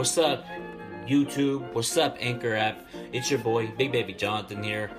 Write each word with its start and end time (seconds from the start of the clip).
What's 0.00 0.16
up, 0.16 0.46
YouTube? 1.06 1.74
What's 1.74 1.94
up, 1.98 2.16
Anchor 2.20 2.54
app? 2.54 2.88
It's 3.12 3.30
your 3.30 3.38
boy, 3.38 3.70
Big 3.76 3.92
Baby 3.92 4.14
Jonathan 4.14 4.62
here. 4.62 4.90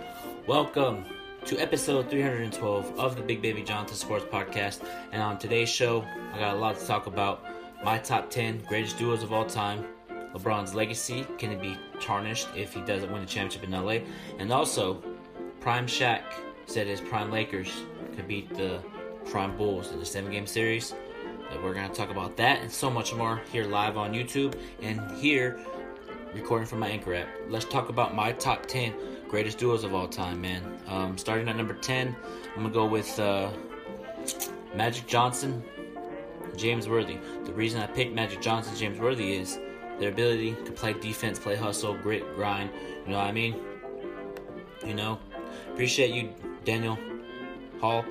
Welcome 0.46 1.05
to 1.46 1.58
episode 1.58 2.08
312 2.12 3.00
of 3.00 3.16
the 3.16 3.24
Big 3.24 3.42
Baby 3.42 3.64
Jonathan 3.64 3.96
Sports 3.96 4.25
Podcast. 4.25 4.88
And 5.11 5.20
on 5.20 5.39
today's 5.39 5.70
show, 5.70 6.06
I 6.32 6.38
got 6.38 6.56
a 6.56 6.60
lot 6.60 6.78
to 6.78 6.86
talk 6.86 7.07
about. 7.07 7.43
My 7.84 7.98
top 7.98 8.29
10 8.29 8.66
greatest 8.68 9.00
duos 9.00 9.24
of 9.24 9.34
all 9.34 9.43
time. 9.43 9.88
LeBron's 10.36 10.75
legacy, 10.75 11.25
can 11.39 11.52
it 11.52 11.60
be 11.60 11.75
tarnished 12.00 12.50
if 12.56 12.71
he 12.71 12.82
doesn't 12.82 13.11
win 13.11 13.24
a 13.24 13.25
championship 13.25 13.64
in 13.64 13.71
LA? 13.71 14.06
And 14.38 14.54
also, 14.54 15.02
Prime 15.61 15.88
Shaq 15.88 16.21
said 16.68 16.86
his 16.86 17.02
Prime 17.02 17.32
Lakers 17.32 17.71
could 18.15 18.28
beat 18.28 18.56
the 18.56 18.79
Prime 19.25 19.57
Bulls 19.57 19.92
in 19.92 19.97
the 19.97 20.06
seven 20.06 20.32
game 20.32 20.46
series. 20.46 20.93
We're 21.60 21.73
going 21.73 21.89
to 21.89 21.96
talk 21.96 22.10
about 22.10 22.37
that 22.37 22.61
and 22.61 22.71
so 22.71 22.89
much 22.89 23.14
more 23.14 23.41
here 23.51 23.65
live 23.65 23.97
on 23.97 24.14
YouTube 24.14 24.55
and 24.82 25.00
here 25.18 25.59
recording 26.33 26.68
from 26.68 26.79
my 26.79 26.87
Anchor 26.87 27.14
app. 27.14 27.28
Let's 27.50 27.65
talk 27.65 27.89
about 27.89 28.15
my 28.15 28.32
top 28.32 28.65
10 28.65 28.93
greatest 29.28 29.57
duos 29.57 29.83
of 29.83 29.93
all 29.93 30.07
time, 30.07 30.42
man. 30.42 30.79
Um, 30.87 31.18
starting 31.18 31.47
at 31.50 31.56
number 31.56 31.73
10, 31.73 32.16
I'm 32.56 32.56
going 32.56 32.67
to 32.67 32.73
go 32.73 32.86
with 32.86 33.19
uh, 33.19 33.50
Magic 34.75 35.08
Johnson, 35.08 35.64
James 36.58 36.88
Worthy. 36.88 37.17
The 37.45 37.53
reason 37.53 37.81
I 37.81 37.88
picked 37.88 38.14
Magic 38.14 38.42
Johnson, 38.42 38.75
James 38.75 39.00
Worthy 39.00 39.36
is 39.36 39.59
their 40.00 40.09
ability 40.09 40.56
to 40.66 40.72
play 40.72 40.94
defense, 40.94 41.38
play 41.38 41.56
hustle, 41.56 41.95
grit, 41.95 42.36
grind. 42.36 42.72
You 43.06 43.11
know 43.11 43.17
what 43.17 43.28
I 43.28 43.31
mean? 43.31 43.56
You 44.86 44.95
know, 44.95 45.20
appreciate 45.72 46.14
you, 46.14 46.33
Daniel 46.66 46.97
Hall, 47.80 48.03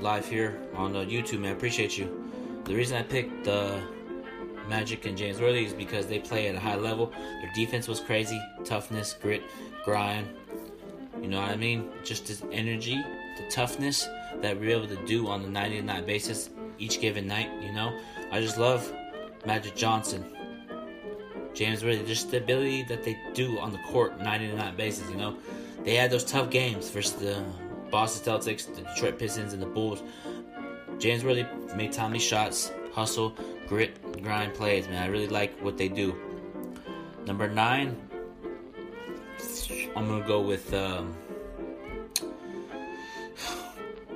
live 0.00 0.28
here 0.28 0.60
on 0.74 0.94
uh, 0.94 1.00
YouTube, 1.00 1.40
man. 1.40 1.52
Appreciate 1.52 1.98
you. 1.98 2.27
The 2.68 2.74
reason 2.74 2.98
I 2.98 3.02
picked 3.02 3.48
uh, 3.48 3.80
Magic 4.68 5.06
and 5.06 5.16
James 5.16 5.40
Worthy 5.40 5.64
is 5.64 5.72
because 5.72 6.06
they 6.06 6.18
play 6.18 6.48
at 6.48 6.54
a 6.54 6.60
high 6.60 6.76
level. 6.76 7.06
Their 7.40 7.50
defense 7.54 7.88
was 7.88 7.98
crazy, 7.98 8.38
toughness, 8.62 9.14
grit, 9.14 9.42
grind. 9.86 10.28
You 11.22 11.28
know 11.28 11.40
what 11.40 11.50
I 11.50 11.56
mean? 11.56 11.88
Just 12.04 12.26
this 12.26 12.42
energy, 12.52 13.02
the 13.38 13.50
toughness 13.50 14.06
that 14.42 14.60
we're 14.60 14.76
able 14.76 14.86
to 14.86 15.02
do 15.06 15.28
on 15.28 15.42
the 15.42 15.48
90 15.48 15.80
night 15.80 16.06
basis 16.06 16.50
each 16.78 17.00
given 17.00 17.26
night. 17.26 17.48
You 17.62 17.72
know, 17.72 17.98
I 18.30 18.42
just 18.42 18.58
love 18.58 18.92
Magic 19.46 19.74
Johnson, 19.74 20.26
James 21.54 21.82
Worthy, 21.82 22.04
just 22.04 22.30
the 22.30 22.36
ability 22.36 22.82
that 22.82 23.02
they 23.02 23.18
do 23.32 23.58
on 23.58 23.72
the 23.72 23.78
court 23.78 24.20
90 24.20 24.52
night 24.56 24.76
basis. 24.76 25.08
You 25.08 25.16
know, 25.16 25.38
they 25.84 25.94
had 25.94 26.10
those 26.10 26.24
tough 26.24 26.50
games 26.50 26.90
versus 26.90 27.14
the 27.14 27.42
Boston 27.90 28.30
Celtics, 28.30 28.66
the 28.74 28.82
Detroit 28.82 29.18
Pistons, 29.18 29.54
and 29.54 29.62
the 29.62 29.66
Bulls. 29.66 30.02
James 30.98 31.24
really 31.24 31.46
made 31.74 31.92
timely 31.92 32.18
shots, 32.18 32.72
hustle, 32.92 33.34
grit, 33.66 34.22
grind 34.22 34.54
plays, 34.54 34.88
man. 34.88 35.02
I 35.02 35.06
really 35.06 35.28
like 35.28 35.58
what 35.60 35.78
they 35.78 35.88
do. 35.88 36.14
Number 37.26 37.48
nine, 37.48 37.96
I'm 39.94 40.08
gonna 40.08 40.26
go 40.26 40.40
with 40.40 40.72
um, 40.74 41.16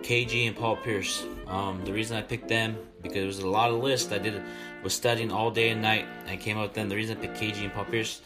KG 0.03 0.47
and 0.47 0.57
Paul 0.57 0.77
Pierce. 0.77 1.25
Um, 1.47 1.85
the 1.85 1.93
reason 1.93 2.17
I 2.17 2.23
picked 2.23 2.49
them 2.49 2.77
because 3.03 3.15
there 3.15 3.27
was 3.27 3.39
a 3.41 3.49
lot 3.49 3.71
of 3.71 3.83
lists 3.83 4.11
I 4.13 4.19
did 4.19 4.43
was 4.83 4.95
studying 4.95 5.31
all 5.31 5.51
day 5.51 5.71
and 5.71 5.83
night 5.83 6.07
and 6.27 6.41
came 6.41 6.57
up 6.57 6.65
with 6.65 6.75
them. 6.75 6.89
The 6.89 6.97
reason 6.97 7.19
I 7.19 7.21
picked 7.21 7.39
KG 7.39 7.63
and 7.63 7.73
Paul 7.73 7.85
Pierce, 7.85 8.23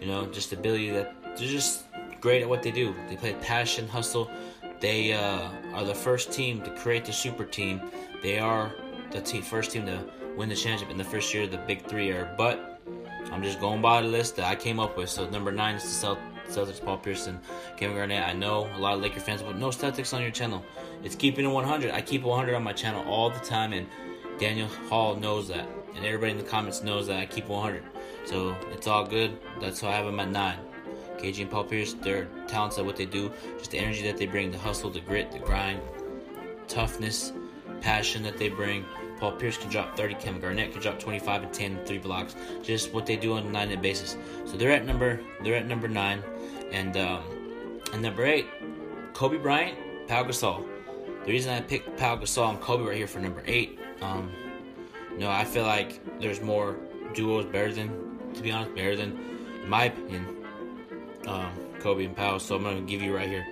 you 0.00 0.06
know, 0.06 0.26
just 0.26 0.50
the 0.50 0.56
ability 0.56 0.90
that 0.90 1.14
they're 1.36 1.48
just 1.48 1.84
great 2.20 2.42
at 2.42 2.48
what 2.48 2.62
they 2.62 2.70
do. 2.70 2.94
They 3.08 3.16
play 3.16 3.34
passion, 3.34 3.88
hustle, 3.88 4.30
they 4.80 5.12
uh, 5.12 5.48
are 5.74 5.84
the 5.84 5.94
first 5.94 6.32
team 6.32 6.62
to 6.62 6.70
create 6.70 7.04
the 7.04 7.12
super 7.12 7.44
team. 7.44 7.80
They 8.22 8.38
are 8.38 8.72
the 9.10 9.20
first 9.42 9.72
team 9.72 9.86
to 9.86 10.02
win 10.36 10.48
the 10.48 10.54
championship 10.54 10.90
in 10.90 10.96
the 10.96 11.04
first 11.04 11.32
year. 11.34 11.46
The 11.46 11.58
big 11.58 11.84
three 11.86 12.10
are, 12.10 12.34
but 12.38 12.80
I'm 13.30 13.42
just 13.42 13.60
going 13.60 13.82
by 13.82 14.00
the 14.00 14.08
list 14.08 14.36
that 14.36 14.46
I 14.46 14.56
came 14.56 14.80
up 14.80 14.96
with. 14.96 15.10
So 15.10 15.28
number 15.28 15.52
nine 15.52 15.76
is 15.76 15.82
the 15.82 16.16
Celtics, 16.48 16.84
Paul 16.84 16.98
Pierce, 16.98 17.28
Kevin 17.76 17.96
Garnett. 17.96 18.26
I 18.26 18.32
know 18.32 18.70
a 18.74 18.78
lot 18.78 18.94
of 18.94 19.00
Laker 19.00 19.20
fans, 19.20 19.42
but 19.42 19.56
no 19.56 19.68
Celtics 19.68 20.14
on 20.14 20.22
your 20.22 20.30
channel. 20.30 20.64
It's 21.04 21.14
keeping 21.14 21.44
it 21.44 21.48
100. 21.48 21.92
I 21.92 22.00
keep 22.00 22.22
100 22.22 22.54
on 22.54 22.62
my 22.62 22.72
channel 22.72 23.04
all 23.06 23.30
the 23.30 23.40
time, 23.40 23.72
and 23.72 23.86
Daniel 24.38 24.68
Hall 24.88 25.14
knows 25.14 25.48
that, 25.48 25.68
and 25.94 26.04
everybody 26.04 26.32
in 26.32 26.38
the 26.38 26.44
comments 26.44 26.82
knows 26.82 27.06
that 27.06 27.18
I 27.18 27.26
keep 27.26 27.48
100. 27.48 27.82
So 28.24 28.56
it's 28.72 28.86
all 28.86 29.06
good. 29.06 29.38
That's 29.60 29.82
why 29.82 29.90
I 29.90 29.96
have 29.96 30.06
him 30.06 30.20
at 30.20 30.30
nine. 30.30 30.58
KG 31.20 31.42
and 31.42 31.50
Paul 31.50 31.64
Pierce, 31.64 31.94
they're 31.94 32.26
talents 32.48 32.78
at 32.78 32.84
what 32.84 32.96
they 32.96 33.06
do, 33.06 33.30
just 33.58 33.70
the 33.70 33.78
energy 33.78 34.02
that 34.02 34.16
they 34.16 34.26
bring, 34.26 34.50
the 34.50 34.58
hustle, 34.58 34.90
the 34.90 35.00
grit, 35.00 35.30
the 35.30 35.38
grind, 35.38 35.80
toughness, 36.68 37.32
passion 37.80 38.22
that 38.22 38.38
they 38.38 38.48
bring. 38.48 38.84
Paul 39.18 39.32
Pierce 39.32 39.58
can 39.58 39.68
drop 39.70 39.96
30, 39.96 40.14
Kevin 40.14 40.40
Garnett 40.40 40.72
can 40.72 40.80
drop 40.80 40.98
25 40.98 41.42
and 41.42 41.52
10 41.52 41.84
three 41.84 41.98
blocks. 41.98 42.34
Just 42.62 42.92
what 42.94 43.04
they 43.04 43.16
do 43.16 43.34
on 43.34 43.46
a 43.46 43.50
nine 43.50 43.68
night 43.68 43.82
basis. 43.82 44.16
So 44.46 44.56
they're 44.56 44.72
at 44.72 44.86
number 44.86 45.20
they're 45.44 45.56
at 45.56 45.66
number 45.66 45.88
nine, 45.88 46.22
and 46.72 46.96
um, 46.96 47.22
and 47.92 48.00
number 48.00 48.24
eight, 48.24 48.46
Kobe 49.12 49.36
Bryant, 49.36 49.76
Pau 50.08 50.24
Gasol. 50.24 50.64
The 51.26 51.32
reason 51.32 51.52
I 51.52 51.60
picked 51.60 51.98
Pau 51.98 52.16
Gasol 52.16 52.50
and 52.50 52.60
Kobe 52.60 52.84
right 52.84 52.96
here 52.96 53.06
for 53.06 53.18
number 53.18 53.42
eight, 53.46 53.78
um, 54.00 54.30
you 55.12 55.18
know, 55.18 55.30
I 55.30 55.44
feel 55.44 55.64
like 55.64 56.00
there's 56.18 56.40
more 56.40 56.76
duos 57.12 57.44
better 57.44 57.72
than, 57.72 58.18
to 58.34 58.42
be 58.42 58.50
honest, 58.50 58.74
better 58.74 58.96
than, 58.96 59.18
in 59.62 59.68
my 59.68 59.84
opinion, 59.84 60.39
um, 61.30 61.52
Kobe 61.80 62.04
and 62.04 62.16
Powell. 62.16 62.40
So 62.40 62.56
I'm 62.56 62.62
gonna 62.62 62.80
give 62.80 63.02
you 63.02 63.14
right 63.14 63.28
here. 63.28 63.46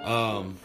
Um, 0.00 0.56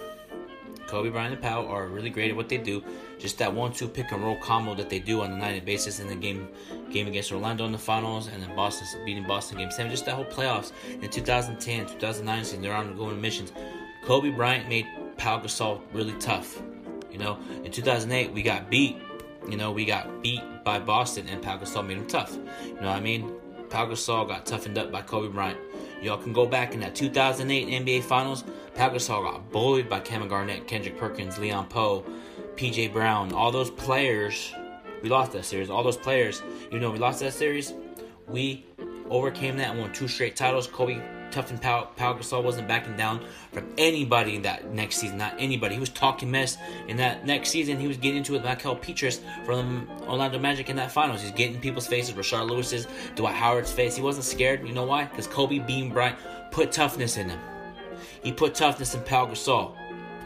Kobe 0.87 1.09
Bryant 1.09 1.33
and 1.33 1.41
Powell 1.41 1.67
are 1.67 1.87
really 1.87 2.09
great 2.09 2.31
at 2.31 2.35
what 2.35 2.49
they 2.49 2.57
do. 2.57 2.83
Just 3.17 3.37
that 3.37 3.53
one-two 3.53 3.87
pick 3.87 4.11
and 4.11 4.21
roll 4.21 4.35
combo 4.37 4.75
that 4.75 4.89
they 4.89 4.99
do 4.99 5.21
on 5.21 5.31
a 5.31 5.37
nightly 5.37 5.61
basis 5.61 5.99
in 6.01 6.07
the 6.07 6.15
game 6.15 6.49
game 6.91 7.07
against 7.07 7.31
Orlando 7.31 7.65
in 7.65 7.71
the 7.71 7.77
finals, 7.77 8.27
and 8.27 8.43
then 8.43 8.53
Boston 8.55 8.87
beating 9.05 9.25
Boston 9.25 9.57
game 9.57 9.71
seven. 9.71 9.89
Just 9.89 10.05
that 10.05 10.15
whole 10.15 10.25
playoffs 10.25 10.73
in 11.01 11.09
2010, 11.09 11.85
2009 11.85 12.43
season, 12.43 12.61
they're 12.61 12.73
on 12.73 12.95
going 12.97 13.21
missions. 13.21 13.53
Kobe 14.03 14.31
Bryant 14.31 14.67
made 14.67 14.85
Pau 15.17 15.39
Gasol 15.39 15.81
really 15.93 16.13
tough. 16.13 16.61
You 17.09 17.19
know, 17.19 17.39
in 17.63 17.71
2008 17.71 18.33
we 18.33 18.41
got 18.41 18.69
beat. 18.69 18.97
You 19.49 19.57
know, 19.57 19.71
we 19.71 19.85
got 19.85 20.21
beat 20.21 20.41
by 20.63 20.79
Boston, 20.79 21.27
and 21.29 21.41
Pau 21.41 21.57
Gasol 21.57 21.87
made 21.87 21.97
him 21.97 22.07
tough. 22.07 22.35
You 22.65 22.73
know 22.75 22.87
what 22.87 22.97
I 22.97 22.99
mean? 22.99 23.33
Pau 23.69 23.85
Gasol 23.85 24.27
got 24.27 24.45
toughened 24.45 24.77
up 24.77 24.91
by 24.91 25.01
Kobe 25.01 25.29
Bryant. 25.31 25.57
Y'all 26.01 26.17
can 26.17 26.33
go 26.33 26.47
back 26.47 26.73
in 26.73 26.79
that 26.79 26.95
2008 26.95 27.67
NBA 27.67 28.03
Finals. 28.03 28.43
Pau 28.73 28.89
Gasol 28.89 29.23
got 29.23 29.51
bullied 29.51 29.87
by 29.87 29.99
Kevin 29.99 30.27
Garnett, 30.27 30.67
Kendrick 30.67 30.97
Perkins, 30.97 31.37
Leon 31.37 31.67
Powe, 31.69 32.03
PJ 32.55 32.91
Brown. 32.91 33.31
All 33.33 33.51
those 33.51 33.69
players, 33.69 34.51
we 35.03 35.09
lost 35.09 35.31
that 35.33 35.45
series. 35.45 35.69
All 35.69 35.83
those 35.83 35.97
players, 35.97 36.41
even 36.67 36.81
though 36.81 36.91
we 36.91 36.97
lost 36.97 37.19
that 37.19 37.33
series, 37.33 37.73
we 38.27 38.65
overcame 39.11 39.57
that 39.57 39.71
and 39.71 39.79
won 39.79 39.93
two 39.93 40.07
straight 40.07 40.35
titles. 40.35 40.65
Kobe 40.65 40.99
Tough 41.31 41.49
and 41.49 41.61
Pau, 41.61 41.85
Pau 41.95 42.13
Gasol 42.13 42.43
wasn't 42.43 42.67
backing 42.67 42.95
down 42.97 43.25
from 43.51 43.67
anybody 43.77 44.35
in 44.35 44.41
that 44.41 44.73
next 44.73 44.97
season. 44.97 45.17
Not 45.17 45.35
anybody. 45.39 45.75
He 45.75 45.79
was 45.79 45.89
talking 45.89 46.29
mess 46.29 46.57
in 46.87 46.97
that 46.97 47.25
next 47.25 47.49
season. 47.49 47.79
He 47.79 47.87
was 47.87 47.97
getting 47.97 48.17
into 48.17 48.35
it 48.35 48.43
with 48.43 48.45
Mickael 48.45 48.81
Pietrus 48.81 49.21
from 49.45 49.89
Orlando 50.07 50.37
Magic 50.39 50.69
in 50.69 50.75
that 50.75 50.91
finals. 50.91 51.21
He's 51.21 51.31
getting 51.31 51.59
people's 51.59 51.87
faces, 51.87 52.13
Rashard 52.13 52.49
Lewis's, 52.49 52.87
Dwight 53.15 53.35
Howard's 53.35 53.71
face. 53.71 53.95
He 53.95 54.01
wasn't 54.01 54.25
scared. 54.25 54.67
You 54.67 54.73
know 54.73 54.85
why? 54.85 55.05
Because 55.05 55.27
Kobe 55.27 55.59
Bean 55.59 55.91
Bryant 55.91 56.17
put 56.51 56.71
toughness 56.71 57.17
in 57.17 57.29
him. 57.29 57.39
He 58.23 58.31
put 58.31 58.53
toughness 58.53 58.93
in 58.93 59.01
Pau 59.01 59.25
Gasol. 59.25 59.75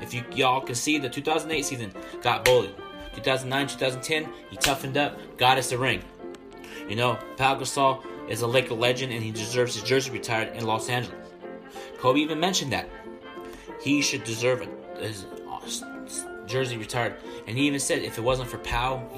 If 0.01 0.13
you 0.13 0.23
y'all 0.33 0.61
can 0.61 0.75
see, 0.75 0.97
the 0.97 1.09
2008 1.09 1.65
season 1.65 1.93
got 2.21 2.43
bullied. 2.43 2.75
2009, 3.13 3.67
2010, 3.67 4.29
he 4.49 4.57
toughened 4.57 4.97
up, 4.97 5.17
got 5.37 5.57
us 5.57 5.71
a 5.71 5.77
ring. 5.77 6.03
You 6.89 6.95
know, 6.95 7.17
Pau 7.37 7.55
Gasol 7.55 8.03
is 8.29 8.41
a 8.41 8.47
Laker 8.47 8.73
legend 8.73 9.13
and 9.13 9.23
he 9.23 9.31
deserves 9.31 9.75
his 9.75 9.83
jersey 9.83 10.11
retired 10.11 10.55
in 10.55 10.65
Los 10.65 10.89
Angeles. 10.89 11.17
Kobe 11.97 12.19
even 12.19 12.39
mentioned 12.39 12.71
that 12.71 12.89
he 13.81 14.01
should 14.01 14.23
deserve 14.23 14.67
his 14.99 15.25
uh, 15.49 15.59
jersey 16.45 16.77
retired, 16.77 17.15
and 17.47 17.57
he 17.57 17.67
even 17.67 17.79
said 17.79 18.01
if 18.03 18.17
it 18.17 18.21
wasn't 18.21 18.49
for 18.49 18.57
Powell, 18.59 19.09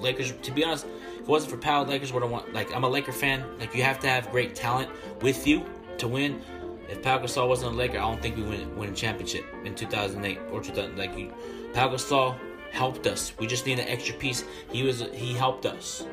Lakers. 0.00 0.32
To 0.42 0.50
be 0.50 0.64
honest, 0.64 0.86
if 1.14 1.20
it 1.20 1.28
wasn't 1.28 1.52
for 1.52 1.58
Powell, 1.58 1.84
Lakers 1.84 2.12
would 2.12 2.22
have 2.22 2.30
won. 2.30 2.44
Like 2.52 2.74
I'm 2.74 2.84
a 2.84 2.88
Laker 2.88 3.12
fan. 3.12 3.44
Like 3.58 3.74
you 3.74 3.82
have 3.82 3.98
to 4.00 4.08
have 4.08 4.30
great 4.30 4.54
talent 4.54 4.90
with 5.20 5.46
you 5.46 5.64
to 5.98 6.08
win. 6.08 6.40
If 6.88 7.02
Pau 7.02 7.18
Gasol 7.18 7.48
wasn't 7.48 7.74
a 7.74 7.76
Laker, 7.76 7.98
I 7.98 8.02
don't 8.02 8.22
think 8.22 8.36
we 8.36 8.42
win 8.42 8.76
win 8.76 8.90
a 8.90 8.94
championship 8.94 9.44
in 9.64 9.74
2008 9.74 10.38
or 10.50 10.62
2000. 10.62 10.96
Like 10.96 11.16
you, 11.16 11.32
Pau 11.74 11.88
Gasol 11.88 12.36
helped 12.72 13.06
us. 13.06 13.32
We 13.38 13.46
just 13.46 13.66
need 13.66 13.78
an 13.78 13.88
extra 13.88 14.14
piece. 14.14 14.44
He 14.72 14.82
was 14.82 15.04
he 15.12 15.34
helped 15.34 15.66
us. 15.66 16.06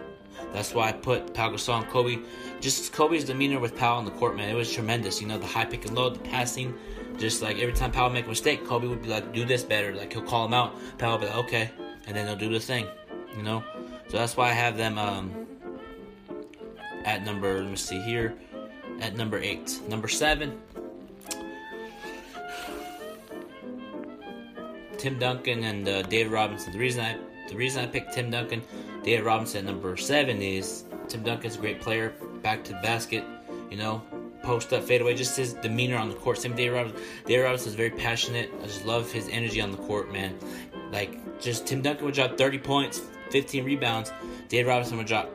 That's 0.53 0.74
why 0.74 0.89
I 0.89 0.92
put 0.94 1.33
Pau 1.33 1.50
Gasol 1.50 1.81
and 1.81 1.89
Kobe. 1.89 2.19
Just 2.62 2.94
Kobe's 2.94 3.25
demeanor 3.25 3.59
with 3.59 3.75
Pau 3.75 3.95
on 3.95 4.06
the 4.06 4.12
court, 4.12 4.36
man, 4.36 4.50
it 4.50 4.53
was 4.53 4.71
tremendous. 4.71 5.21
You 5.21 5.27
know, 5.27 5.38
the 5.38 5.45
high 5.45 5.65
pick 5.65 5.86
and 5.86 5.95
low, 5.95 6.09
the 6.09 6.19
passing. 6.19 6.74
Just 7.18 7.42
like 7.42 7.59
every 7.59 7.74
time 7.74 7.92
Pau 7.92 8.09
make 8.09 8.25
a 8.25 8.30
mistake, 8.30 8.65
Kobe 8.65 8.88
would 8.88 9.01
be 9.01 9.09
like, 9.09 9.33
do 9.33 9.45
this 9.45 9.63
better. 9.63 9.94
Like 9.94 10.13
he'll 10.13 10.21
call 10.21 10.45
him 10.45 10.53
out. 10.53 10.75
Would 10.75 10.97
be 11.00 11.27
like, 11.27 11.36
okay. 11.36 11.71
And 12.07 12.15
then 12.15 12.25
they'll 12.25 12.36
do 12.36 12.50
the 12.50 12.59
thing. 12.59 12.88
You 13.36 13.44
know? 13.44 13.63
So 14.07 14.18
that's 14.18 14.38
why 14.38 14.50
I 14.50 14.53
have 14.53 14.77
them 14.77 14.97
um, 14.97 15.47
at 17.06 17.24
number, 17.25 17.62
let 17.62 17.69
me 17.69 17.75
see 17.75 18.00
here, 18.01 18.36
at 19.01 19.15
number 19.15 19.38
eight. 19.38 19.80
Number 19.88 20.07
seven, 20.07 20.59
Tim 24.97 25.19
Duncan 25.19 25.63
and 25.63 25.88
uh, 25.88 26.01
David 26.03 26.31
Robinson. 26.31 26.74
The 26.74 26.80
reason 26.80 27.01
I 27.01 27.18
the 27.47 27.56
reason 27.56 27.83
I 27.83 27.88
picked 27.88 28.13
Tim 28.13 28.31
Duncan 28.31 28.63
David 29.06 29.24
Robinson 29.24 29.63
number 29.66 29.96
seven 29.98 30.42
is 30.42 30.86
Tim 31.07 31.22
Duncan's 31.22 31.57
a 31.57 31.60
great 31.60 31.80
player, 31.80 32.16
back 32.42 32.63
to 32.63 32.74
the 32.74 32.80
basket, 32.80 33.24
you 33.69 33.78
know, 33.78 34.02
post 34.42 34.74
up, 34.74 34.84
fade 34.84 35.00
away. 35.00 35.13
Just 35.13 35.38
his 35.38 35.54
demeanor 35.54 35.96
on 35.98 36.10
the 36.10 36.16
court. 36.16 36.40
Same 36.40 36.56
Dave 36.56 36.74
Robinson. 36.74 37.00
Dave 37.28 37.44
Robinson 37.44 37.69
is 37.69 37.75
very 37.75 37.92
passionate. 37.92 38.52
I 38.63 38.66
just 38.66 38.84
love 38.84 39.12
his 39.12 39.30
energy 39.30 39.62
on 39.62 39.69
the 39.69 39.78
court, 39.78 40.12
man. 40.12 40.36
Like 40.92 41.40
just 41.40 41.68
Tim 41.68 41.84
Duncan 41.84 42.04
would 42.06 42.16
drop 42.16 42.36
30 42.36 42.57
points, 42.57 43.00
15 43.30 43.63
rebounds. 43.63 44.12
Dave 44.50 44.66
Robinson 44.66 44.98
would 44.98 45.06
drop 45.06 45.30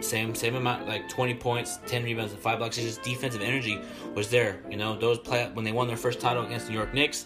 same 0.00 0.34
same 0.34 0.56
amount, 0.56 0.86
like 0.86 1.08
20 1.08 1.34
points, 1.36 1.78
10 1.86 2.04
rebounds, 2.04 2.34
and 2.34 2.42
five 2.42 2.58
blocks. 2.58 2.76
Just 2.76 3.02
defensive 3.02 3.40
energy 3.40 3.80
was 4.14 4.28
there. 4.28 4.60
You 4.68 4.76
know, 4.76 4.98
those 4.98 5.18
play 5.18 5.48
when 5.54 5.64
they 5.64 5.72
won 5.72 5.88
their 5.88 5.96
first 5.96 6.20
title 6.20 6.44
against 6.44 6.66
the 6.66 6.72
New 6.72 6.78
York 6.78 6.92
Knicks. 6.92 7.24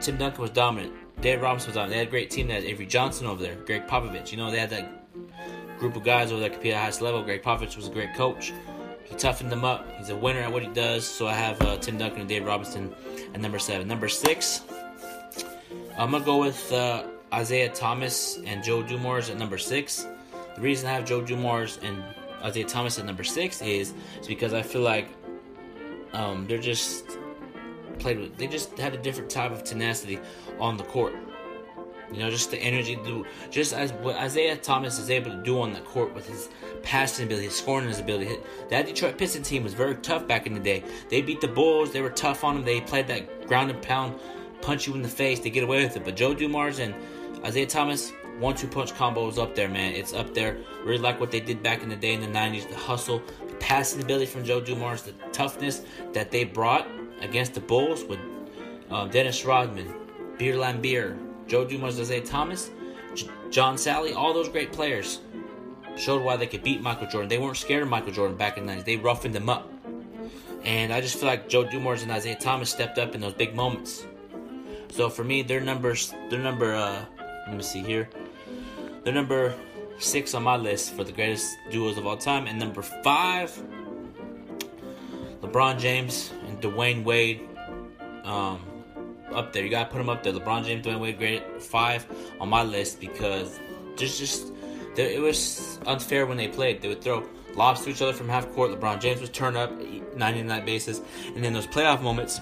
Tim 0.00 0.16
Duncan 0.16 0.40
was 0.40 0.50
dominant. 0.50 0.94
Dave 1.20 1.40
Robinson 1.40 1.70
was 1.70 1.76
on. 1.76 1.88
They 1.88 1.98
had 1.98 2.08
a 2.08 2.10
great 2.10 2.30
team. 2.30 2.48
They 2.48 2.54
had 2.54 2.64
Avery 2.64 2.86
Johnson 2.86 3.26
over 3.26 3.42
there, 3.42 3.54
Gregg 3.54 3.86
Popovich. 3.86 4.30
You 4.30 4.38
know, 4.38 4.50
they 4.50 4.58
had 4.58 4.70
that 4.70 4.90
group 5.78 5.96
of 5.96 6.04
guys 6.04 6.30
over 6.30 6.40
there 6.40 6.50
compete 6.50 6.72
at 6.72 6.76
the 6.76 6.80
highest 6.80 7.00
level. 7.00 7.22
Gregg 7.22 7.42
Popovich 7.42 7.76
was 7.76 7.88
a 7.88 7.90
great 7.90 8.14
coach. 8.14 8.52
He 9.04 9.14
toughened 9.16 9.50
them 9.50 9.64
up. 9.64 9.86
He's 9.98 10.10
a 10.10 10.16
winner 10.16 10.40
at 10.40 10.52
what 10.52 10.62
he 10.62 10.68
does. 10.68 11.06
So 11.06 11.26
I 11.26 11.34
have 11.34 11.60
uh, 11.62 11.76
Tim 11.78 11.98
Duncan 11.98 12.20
and 12.20 12.28
Dave 12.28 12.44
Robinson 12.44 12.94
at 13.32 13.40
number 13.40 13.58
seven. 13.58 13.86
Number 13.86 14.08
six, 14.08 14.62
I'm 15.98 16.10
gonna 16.10 16.24
go 16.24 16.38
with 16.38 16.72
uh, 16.72 17.04
Isiah 17.38 17.68
Thomas 17.70 18.38
and 18.44 18.62
Joe 18.64 18.82
Dumars 18.82 19.30
at 19.30 19.38
number 19.38 19.58
six. 19.58 20.06
The 20.56 20.60
reason 20.60 20.88
I 20.88 20.92
have 20.92 21.04
Joe 21.04 21.20
Dumars 21.20 21.78
and 21.82 22.02
Isiah 22.44 22.64
Thomas 22.64 22.98
at 22.98 23.06
number 23.06 23.24
six 23.24 23.60
is, 23.62 23.92
is 24.20 24.26
because 24.26 24.54
I 24.54 24.62
feel 24.62 24.82
like 24.82 25.08
um, 26.12 26.46
they're 26.46 26.58
just 26.58 27.04
played 27.98 28.18
with. 28.18 28.36
They 28.36 28.46
just 28.46 28.78
had 28.78 28.94
a 28.94 28.98
different 28.98 29.30
type 29.30 29.52
of 29.52 29.64
tenacity 29.64 30.18
on 30.58 30.76
the 30.76 30.84
court. 30.84 31.14
You 32.12 32.20
know, 32.20 32.30
just 32.30 32.50
the 32.50 32.58
energy, 32.58 32.96
do 32.96 33.24
just 33.50 33.72
as 33.72 33.92
what 33.92 34.22
Isiah 34.22 34.56
Thomas 34.56 34.98
is 34.98 35.10
able 35.10 35.30
to 35.30 35.42
do 35.42 35.60
on 35.60 35.72
the 35.72 35.80
court 35.80 36.14
with 36.14 36.28
his 36.28 36.48
passing 36.82 37.26
ability, 37.26 37.46
his 37.46 37.56
scoring 37.56 37.88
his 37.88 37.98
ability. 37.98 38.36
That 38.68 38.86
Detroit 38.86 39.18
Pistons 39.18 39.48
team 39.48 39.64
was 39.64 39.74
very 39.74 39.96
tough 39.96 40.28
back 40.28 40.46
in 40.46 40.54
the 40.54 40.60
day. 40.60 40.84
They 41.08 41.22
beat 41.22 41.40
the 41.40 41.48
Bulls. 41.48 41.92
They 41.92 42.02
were 42.02 42.10
tough 42.10 42.44
on 42.44 42.56
them. 42.56 42.64
They 42.64 42.80
played 42.80 43.06
that 43.08 43.48
ground 43.48 43.70
and 43.70 43.82
pound, 43.82 44.18
punch 44.60 44.86
you 44.86 44.94
in 44.94 45.02
the 45.02 45.08
face. 45.08 45.40
They 45.40 45.50
get 45.50 45.64
away 45.64 45.82
with 45.82 45.96
it. 45.96 46.04
But 46.04 46.14
Joe 46.14 46.34
Dumars 46.34 46.78
and 46.78 46.94
Isiah 47.44 47.66
Thomas, 47.66 48.12
one-two 48.38 48.68
punch 48.68 48.94
combo 48.94 49.26
is 49.28 49.38
up 49.38 49.54
there, 49.54 49.68
man. 49.68 49.94
It's 49.94 50.12
up 50.12 50.34
there. 50.34 50.58
Really 50.84 50.98
like 50.98 51.18
what 51.18 51.30
they 51.30 51.40
did 51.40 51.62
back 51.62 51.82
in 51.82 51.88
the 51.88 51.96
day 51.96 52.12
in 52.12 52.20
the 52.20 52.26
'90s. 52.26 52.68
The 52.68 52.76
hustle, 52.76 53.22
the 53.48 53.54
passing 53.54 54.02
ability 54.02 54.26
from 54.26 54.44
Joe 54.44 54.60
Dumars, 54.60 55.02
the 55.02 55.12
toughness 55.32 55.82
that 56.12 56.30
they 56.30 56.44
brought 56.44 56.86
against 57.20 57.54
the 57.54 57.60
Bulls 57.60 58.04
with 58.04 58.18
uh, 58.90 59.06
Dennis 59.06 59.44
Rodman, 59.44 59.92
Bill 60.38 60.60
Laimbeer, 60.60 61.18
Joe 61.46 61.64
Dumars, 61.64 61.98
Isiah 61.98 62.20
Thomas, 62.22 62.70
J- 63.14 63.28
John 63.50 63.76
Salley, 63.76 64.14
all 64.14 64.32
those 64.34 64.48
great 64.48 64.72
players 64.72 65.20
showed 65.96 66.22
why 66.22 66.36
they 66.36 66.46
could 66.46 66.62
beat 66.62 66.80
Michael 66.80 67.06
Jordan. 67.06 67.28
They 67.28 67.38
weren't 67.38 67.56
scared 67.56 67.82
of 67.82 67.88
Michael 67.88 68.12
Jordan 68.12 68.36
back 68.36 68.58
in 68.58 68.66
the 68.66 68.72
90s. 68.72 68.84
They 68.84 68.96
roughened 68.96 69.34
them 69.34 69.48
up. 69.48 69.70
And 70.64 70.92
I 70.92 71.00
just 71.00 71.16
feel 71.18 71.28
like 71.28 71.48
Joe 71.48 71.64
Dumars 71.64 72.02
and 72.02 72.10
Isiah 72.10 72.36
Thomas 72.36 72.70
stepped 72.70 72.98
up 72.98 73.14
in 73.14 73.20
those 73.20 73.34
big 73.34 73.54
moments. 73.54 74.06
So 74.90 75.10
for 75.10 75.24
me, 75.24 75.42
their 75.42 75.60
numbers, 75.60 76.12
their 76.30 76.38
number, 76.38 76.74
uh, 76.74 77.04
let 77.46 77.56
me 77.56 77.62
see 77.62 77.82
here. 77.82 78.08
They're 79.02 79.12
number 79.12 79.54
six 79.98 80.34
on 80.34 80.42
my 80.42 80.56
list 80.56 80.94
for 80.94 81.04
the 81.04 81.12
greatest 81.12 81.56
duos 81.70 81.98
of 81.98 82.06
all 82.06 82.16
time. 82.16 82.46
And 82.46 82.58
number 82.58 82.82
five, 82.82 83.50
LeBron 85.54 85.78
James 85.78 86.32
and 86.48 86.60
Dwyane 86.60 87.04
Wade. 87.04 87.48
Um, 88.24 88.60
up 89.32 89.52
there. 89.52 89.62
You 89.62 89.70
gotta 89.70 89.88
put 89.88 89.98
them 89.98 90.08
up 90.08 90.24
there. 90.24 90.32
LeBron 90.32 90.64
James, 90.64 90.84
Dwyane 90.84 90.98
Wade, 90.98 91.16
great 91.16 91.62
five 91.62 92.06
on 92.40 92.48
my 92.48 92.64
list 92.64 93.00
because 93.00 93.60
there's 93.96 94.18
just 94.18 94.52
it 94.96 95.20
was 95.20 95.78
unfair 95.86 96.26
when 96.26 96.36
they 96.36 96.48
played. 96.48 96.82
They 96.82 96.88
would 96.88 97.02
throw 97.02 97.24
lobs 97.54 97.82
to 97.84 97.90
each 97.90 98.02
other 98.02 98.12
from 98.12 98.28
half 98.28 98.52
court. 98.52 98.72
LeBron 98.72 99.00
James 99.00 99.20
would 99.20 99.32
turn 99.32 99.56
up 99.56 99.72
99 100.16 100.64
bases, 100.64 101.00
and 101.34 101.44
then 101.44 101.52
those 101.52 101.68
playoff 101.68 102.02
moments, 102.02 102.40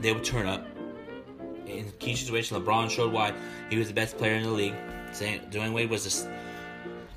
they 0.00 0.12
would 0.12 0.24
turn 0.24 0.46
up. 0.46 0.66
In 1.66 1.90
key 1.98 2.14
situation, 2.14 2.60
LeBron 2.62 2.90
showed 2.90 3.10
why 3.10 3.32
he 3.70 3.78
was 3.78 3.88
the 3.88 3.94
best 3.94 4.18
player 4.18 4.34
in 4.34 4.42
the 4.42 4.50
league. 4.50 4.74
Saying 5.12 5.40
Dwyane 5.50 5.72
Wade 5.72 5.88
was 5.88 6.04
this 6.04 6.26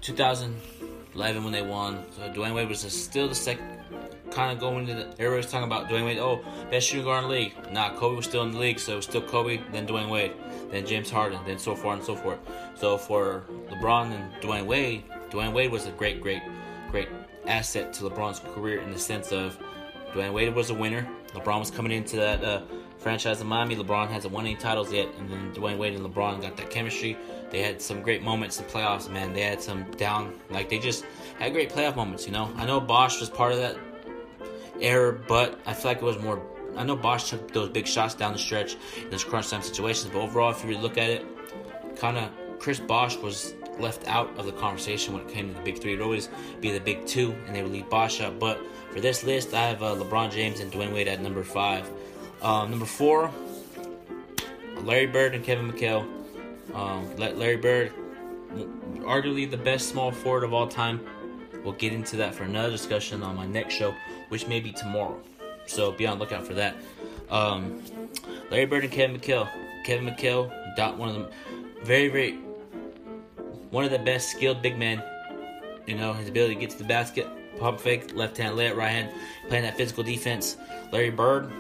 2011 0.02 1.44
when 1.44 1.52
they 1.52 1.64
won. 1.64 2.06
So 2.16 2.22
Dwyane 2.30 2.54
Wade 2.54 2.70
was 2.70 2.80
still 2.80 3.28
the 3.28 3.36
second 3.36 3.77
kind 4.32 4.52
of 4.52 4.60
going 4.60 4.88
into 4.88 5.06
the 5.18 5.30
was 5.30 5.50
talking 5.50 5.66
about 5.66 5.90
Dwyane 5.90 6.06
Wade. 6.06 6.18
Oh, 6.20 6.44
best 6.70 6.88
shooting 6.88 7.06
guard 7.06 7.24
in 7.24 7.30
the 7.30 7.36
league. 7.36 7.54
Nah, 7.72 7.96
Kobe 7.96 8.16
was 8.16 8.26
still 8.26 8.44
in 8.44 8.52
the 8.52 8.60
league, 8.60 8.80
so 8.80 8.94
it 8.94 8.96
was 8.98 9.06
still 9.06 9.22
Kobe, 9.22 9.62
then 9.72 9.88
Dwyane 9.88 10.10
Wade, 10.10 10.34
then 10.72 10.86
James 10.86 11.10
Harden, 11.10 11.40
then 11.46 11.60
so 11.60 11.76
far 11.76 11.94
and 11.94 12.04
so 12.04 12.16
forth. 12.16 12.40
So 12.76 12.98
for 12.98 13.44
LeBron 13.70 14.12
and 14.12 14.32
Dwyane 14.42 14.66
Wade, 14.66 15.04
Dwyane 15.30 15.54
Wade 15.54 15.72
was 15.72 15.86
a 15.86 15.92
great, 15.92 16.22
great, 16.22 16.42
great 16.92 17.10
asset 17.46 17.94
to 17.94 18.04
LeBron's 18.04 18.40
career 18.54 18.82
in 18.82 18.92
the 18.92 19.00
sense 19.00 19.32
of 19.32 19.58
Dwyane 20.14 20.34
Wade 20.34 20.54
was 20.54 20.70
a 20.70 20.74
winner. 20.74 21.08
LeBron 21.34 21.60
was 21.60 21.72
coming 21.72 21.92
into 21.92 22.16
that 22.18 22.44
uh, 22.44 22.62
franchise 22.98 23.42
in 23.42 23.48
Miami. 23.48 23.76
LeBron 23.76 24.10
hasn't 24.10 24.34
won 24.34 24.46
any 24.46 24.56
titles 24.56 24.92
yet, 24.92 25.08
and 25.18 25.30
then 25.30 25.54
Dwyane 25.54 25.78
Wade 25.78 25.94
and 25.94 26.06
LeBron 26.06 26.42
got 26.42 26.58
that 26.58 26.70
chemistry. 26.70 27.18
They 27.50 27.62
had 27.62 27.82
some 27.82 28.02
great 28.02 28.22
moments 28.22 28.60
in 28.60 28.66
playoffs, 28.66 29.10
man. 29.10 29.34
They 29.34 29.42
had 29.42 29.62
some 29.62 29.90
down, 29.92 30.40
like 30.50 30.70
they 30.70 30.80
just 30.80 31.06
had 31.40 31.54
great 31.54 31.70
playoff 31.70 31.96
moments. 31.96 32.26
You 32.26 32.34
know, 32.34 32.52
I 32.56 32.66
know 32.66 32.80
Bosh 32.80 33.20
was 33.20 33.30
part 33.30 33.52
of 33.52 33.60
that 33.60 33.78
error, 34.82 35.12
but 35.12 35.60
I 35.66 35.74
feel 35.74 35.92
like 35.92 35.98
it 35.98 36.04
was 36.04 36.20
more. 36.20 36.42
I 36.76 36.84
know 36.84 36.96
Bosh 36.96 37.30
took 37.30 37.52
those 37.52 37.70
big 37.70 37.88
shots 37.88 38.14
down 38.14 38.34
the 38.34 38.40
stretch 38.40 38.78
in 39.02 39.10
those 39.10 39.24
crunch 39.24 39.50
time 39.50 39.62
situations, 39.62 40.12
but 40.14 40.20
overall, 40.20 40.52
if 40.52 40.64
you 40.64 40.70
really 40.70 40.82
look 40.82 40.98
at 40.98 41.10
it, 41.10 41.26
kind 41.96 42.18
of 42.18 42.30
Chris 42.60 42.80
Bosh 42.80 43.18
was 43.18 43.54
left 43.80 44.08
out 44.08 44.36
of 44.38 44.46
the 44.46 44.52
conversation 44.52 45.14
when 45.14 45.24
it 45.24 45.30
came 45.30 45.48
to 45.50 45.54
the 45.54 45.62
big 45.62 45.80
three. 45.80 45.94
It 45.94 45.98
would 45.98 46.04
always 46.04 46.30
be 46.62 46.72
the 46.72 46.80
big 46.80 47.06
two, 47.06 47.36
and 47.46 47.56
they 47.56 47.64
would 47.64 47.72
leave 47.72 47.90
Bosh 47.90 48.22
out. 48.22 48.40
But 48.40 48.60
for 48.92 49.00
this 49.00 49.24
list, 49.24 49.54
I 49.54 49.68
have 49.68 49.84
uh, 49.84 49.96
LeBron 49.96 50.32
James 50.32 50.60
and 50.60 50.72
Dwyane 50.72 50.94
Wade 50.94 51.08
at 51.08 51.22
number 51.22 51.44
five. 51.44 51.90
Um, 52.42 52.70
number 52.70 52.86
four, 52.86 53.32
Larry 54.82 55.08
Bird 55.08 55.34
and 55.34 55.44
Kevin 55.44 55.72
McHale. 55.72 56.08
Um, 56.74 57.16
Larry 57.18 57.58
Bird, 57.58 57.94
arguably 59.00 59.50
the 59.50 59.58
best 59.58 59.90
small 59.90 60.12
forward 60.12 60.44
of 60.44 60.54
all 60.54 60.68
time. 60.68 61.00
We'll 61.64 61.74
get 61.74 61.94
into 61.94 62.18
that 62.18 62.36
for 62.36 62.44
another 62.44 62.70
discussion 62.70 63.24
on 63.24 63.36
my 63.36 63.46
next 63.46 63.74
show, 63.74 63.96
which 64.30 64.48
may 64.48 64.60
be 64.60 64.72
tomorrow. 64.72 65.20
So 65.66 65.92
be 65.92 66.08
on 66.08 66.18
the 66.18 66.24
lookout 66.24 66.46
for 66.46 66.54
that. 66.56 66.76
Um, 67.30 67.84
Larry 68.50 68.66
Bird 68.66 68.84
and 68.84 68.92
Kevin 68.92 69.20
McHale. 69.20 69.50
Kevin 69.86 70.06
McHale, 70.06 70.52
dot 70.76 70.98
one 70.98 71.10
of 71.10 71.16
them, 71.16 71.28
very 71.84 72.10
very 72.10 72.34
one 73.70 73.86
of 73.86 73.92
the 73.92 74.00
best 74.00 74.30
skilled 74.32 74.62
big 74.62 74.78
men. 74.78 75.02
You 75.86 75.96
know 75.96 76.14
his 76.14 76.30
ability 76.30 76.56
to 76.56 76.60
get 76.60 76.70
to 76.72 76.78
the 76.78 76.84
basket, 76.84 77.28
pump 77.60 77.80
fake, 77.80 78.14
left 78.14 78.38
hand 78.38 78.58
layup, 78.58 78.76
right 78.76 78.90
hand, 78.90 79.12
playing 79.48 79.64
that 79.64 79.78
physical 79.78 80.04
defense. 80.04 80.58
Larry 80.92 81.10
Bird, 81.10 81.52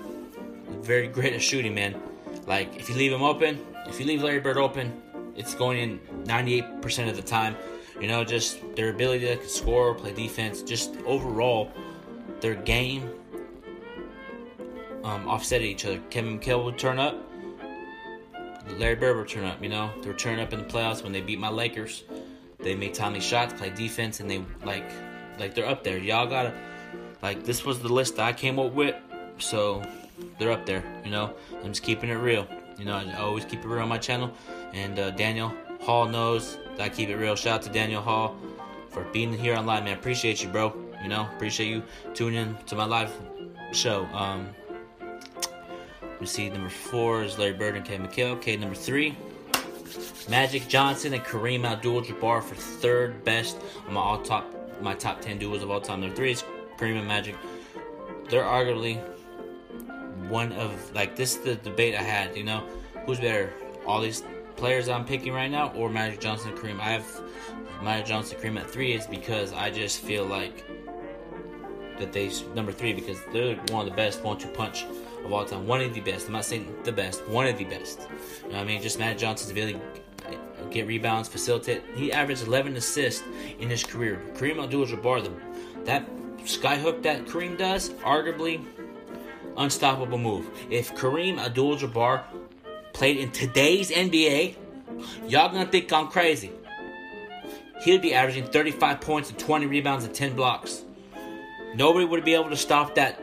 very 0.81 1.07
great 1.07 1.33
at 1.33 1.41
shooting, 1.41 1.73
man. 1.73 2.01
Like 2.45 2.75
if 2.77 2.89
you 2.89 2.95
leave 2.95 3.11
him 3.11 3.23
open, 3.23 3.59
if 3.87 3.99
you 3.99 4.05
leave 4.05 4.23
Larry 4.23 4.39
Bird 4.39 4.57
open, 4.57 5.01
it's 5.35 5.53
going 5.55 5.77
in 5.79 5.99
98% 6.25 7.09
of 7.09 7.15
the 7.15 7.21
time. 7.21 7.55
You 8.01 8.07
know, 8.07 8.23
just 8.23 8.59
their 8.75 8.89
ability 8.89 9.25
to 9.25 9.47
score, 9.47 9.95
play 9.95 10.13
defense, 10.13 10.61
just 10.61 10.95
overall, 11.05 11.71
their 12.41 12.55
game 12.55 13.09
um, 15.03 15.27
offset 15.27 15.61
each 15.61 15.85
other. 15.85 15.99
Kevin 16.09 16.39
McHale 16.39 16.63
would 16.65 16.77
turn 16.77 16.99
up, 16.99 17.15
Larry 18.77 18.95
Bird 18.95 19.17
would 19.17 19.27
turn 19.27 19.45
up. 19.45 19.61
You 19.61 19.69
know, 19.69 19.91
they 20.01 20.09
were 20.09 20.15
turning 20.15 20.39
up 20.39 20.53
in 20.53 20.59
the 20.59 20.65
playoffs 20.65 21.03
when 21.03 21.11
they 21.11 21.21
beat 21.21 21.39
my 21.39 21.49
Lakers. 21.49 22.03
They 22.59 22.75
made 22.75 22.93
timely 22.93 23.21
shots, 23.21 23.53
play 23.53 23.69
defense, 23.69 24.19
and 24.19 24.29
they 24.29 24.43
like, 24.63 24.89
like 25.39 25.55
they're 25.55 25.67
up 25.67 25.83
there. 25.83 25.97
Y'all 25.97 26.27
gotta, 26.27 26.53
like, 27.21 27.43
this 27.43 27.63
was 27.63 27.79
the 27.79 27.87
list 27.87 28.19
I 28.19 28.33
came 28.33 28.59
up 28.59 28.73
with, 28.73 28.95
so 29.37 29.83
they're 30.39 30.51
up 30.51 30.65
there. 30.65 30.83
You 31.05 31.11
know, 31.11 31.33
I'm 31.63 31.69
just 31.69 31.83
keeping 31.83 32.09
it 32.09 32.15
real. 32.15 32.47
You 32.77 32.85
know, 32.85 32.95
I 32.95 33.19
always 33.19 33.45
keep 33.45 33.59
it 33.59 33.67
real 33.67 33.81
on 33.81 33.89
my 33.89 33.97
channel, 33.97 34.31
and 34.73 34.99
uh, 34.99 35.11
Daniel 35.11 35.53
Hall 35.81 36.07
knows 36.07 36.57
that 36.75 36.81
I 36.81 36.89
keep 36.89 37.09
it 37.09 37.15
real. 37.15 37.35
Shout 37.35 37.55
out 37.55 37.61
to 37.63 37.69
Daniel 37.69 38.01
Hall 38.01 38.35
for 38.89 39.03
being 39.05 39.31
here 39.31 39.55
online, 39.55 39.85
man. 39.85 39.97
Appreciate 39.97 40.43
you, 40.43 40.49
bro. 40.49 40.86
You 41.07 41.13
know, 41.13 41.29
appreciate 41.37 41.69
you 41.69 41.83
tuning 42.13 42.37
in 42.37 42.57
to 42.65 42.75
my 42.75 42.83
live 42.83 43.13
show. 43.71 44.03
Um, 44.07 44.49
me 46.19 46.27
see. 46.27 46.49
Number 46.49 46.67
four 46.67 47.23
is 47.23 47.39
Larry 47.39 47.53
Bird 47.53 47.77
and 47.77 47.85
Kevin 47.85 48.07
McHale. 48.07 48.31
Okay, 48.31 48.57
number 48.57 48.75
three, 48.75 49.15
Magic 50.27 50.67
Johnson 50.67 51.13
and 51.13 51.23
Kareem 51.23 51.63
Abdul-Jabbar 51.63 52.43
for 52.43 52.55
third 52.55 53.23
best 53.23 53.57
on 53.87 53.93
my 53.93 54.01
all 54.01 54.21
top 54.21 54.53
my 54.81 54.95
top 54.95 55.21
ten 55.21 55.37
duos 55.37 55.63
of 55.63 55.71
all 55.71 55.79
time. 55.79 56.01
Number 56.01 56.13
three 56.13 56.31
is 56.31 56.43
Kareem 56.77 56.97
and 56.97 57.07
Magic. 57.07 57.37
They're 58.29 58.43
arguably 58.43 59.01
one 60.27 60.51
of 60.51 60.93
like 60.93 61.15
this 61.15 61.37
is 61.37 61.41
the 61.41 61.55
debate 61.55 61.95
I 61.95 62.03
had. 62.03 62.35
You 62.35 62.43
know, 62.43 62.67
who's 63.05 63.21
better? 63.21 63.53
All 63.85 64.01
these 64.01 64.23
players 64.57 64.89
I'm 64.89 65.05
picking 65.05 65.31
right 65.31 65.49
now, 65.49 65.71
or 65.71 65.89
Magic 65.89 66.19
Johnson 66.19 66.49
and 66.49 66.59
Kareem? 66.59 66.81
I 66.81 66.91
have 66.91 67.21
Magic 67.81 68.07
Johnson 68.07 68.37
Kareem 68.41 68.59
at 68.59 68.69
three 68.69 68.91
is 68.91 69.07
because 69.07 69.53
I 69.53 69.69
just 69.69 70.01
feel 70.01 70.25
like 70.25 70.65
that 71.99 72.13
they 72.13 72.31
number 72.55 72.71
three 72.71 72.93
because 72.93 73.19
they're 73.33 73.55
one 73.71 73.85
of 73.85 73.91
the 73.91 73.95
best 73.95 74.23
one-two 74.23 74.49
punch 74.49 74.85
of 75.23 75.33
all 75.33 75.45
time. 75.45 75.67
One 75.67 75.81
of 75.81 75.93
the 75.93 76.01
best. 76.01 76.27
I'm 76.27 76.33
not 76.33 76.45
saying 76.45 76.73
the 76.83 76.91
best. 76.91 77.27
One 77.27 77.47
of 77.47 77.57
the 77.57 77.65
best. 77.65 78.07
You 78.45 78.53
know 78.53 78.59
I 78.59 78.63
mean? 78.63 78.81
Just 78.81 78.99
Magic 78.99 79.19
Johnson's 79.19 79.51
ability 79.51 79.79
get 80.71 80.87
rebounds, 80.87 81.29
facilitate. 81.29 81.83
He 81.95 82.11
averaged 82.11 82.45
11 82.45 82.75
assists 82.75 83.23
in 83.59 83.69
his 83.69 83.83
career. 83.83 84.21
Kareem 84.35 84.63
Abdul-Jabbar, 84.63 85.23
the, 85.23 85.31
that 85.85 86.07
skyhook 86.39 87.01
that 87.03 87.25
Kareem 87.25 87.57
does, 87.57 87.89
arguably 88.03 88.65
unstoppable 89.57 90.17
move. 90.17 90.49
If 90.69 90.93
Kareem 90.95 91.39
Abdul-Jabbar 91.39 92.23
played 92.93 93.17
in 93.17 93.31
today's 93.31 93.91
NBA, 93.91 94.55
y'all 95.27 95.49
gonna 95.49 95.65
think 95.65 95.91
I'm 95.91 96.07
crazy. 96.07 96.51
He'd 97.83 98.01
be 98.01 98.13
averaging 98.13 98.47
35 98.47 99.01
points 99.01 99.29
and 99.29 99.37
20 99.37 99.67
rebounds 99.67 100.03
and 100.05 100.13
10 100.13 100.35
blocks. 100.35 100.83
Nobody 101.77 102.05
would 102.05 102.25
be 102.25 102.33
able 102.33 102.49
to 102.49 102.57
stop 102.57 102.95
that 102.95 103.21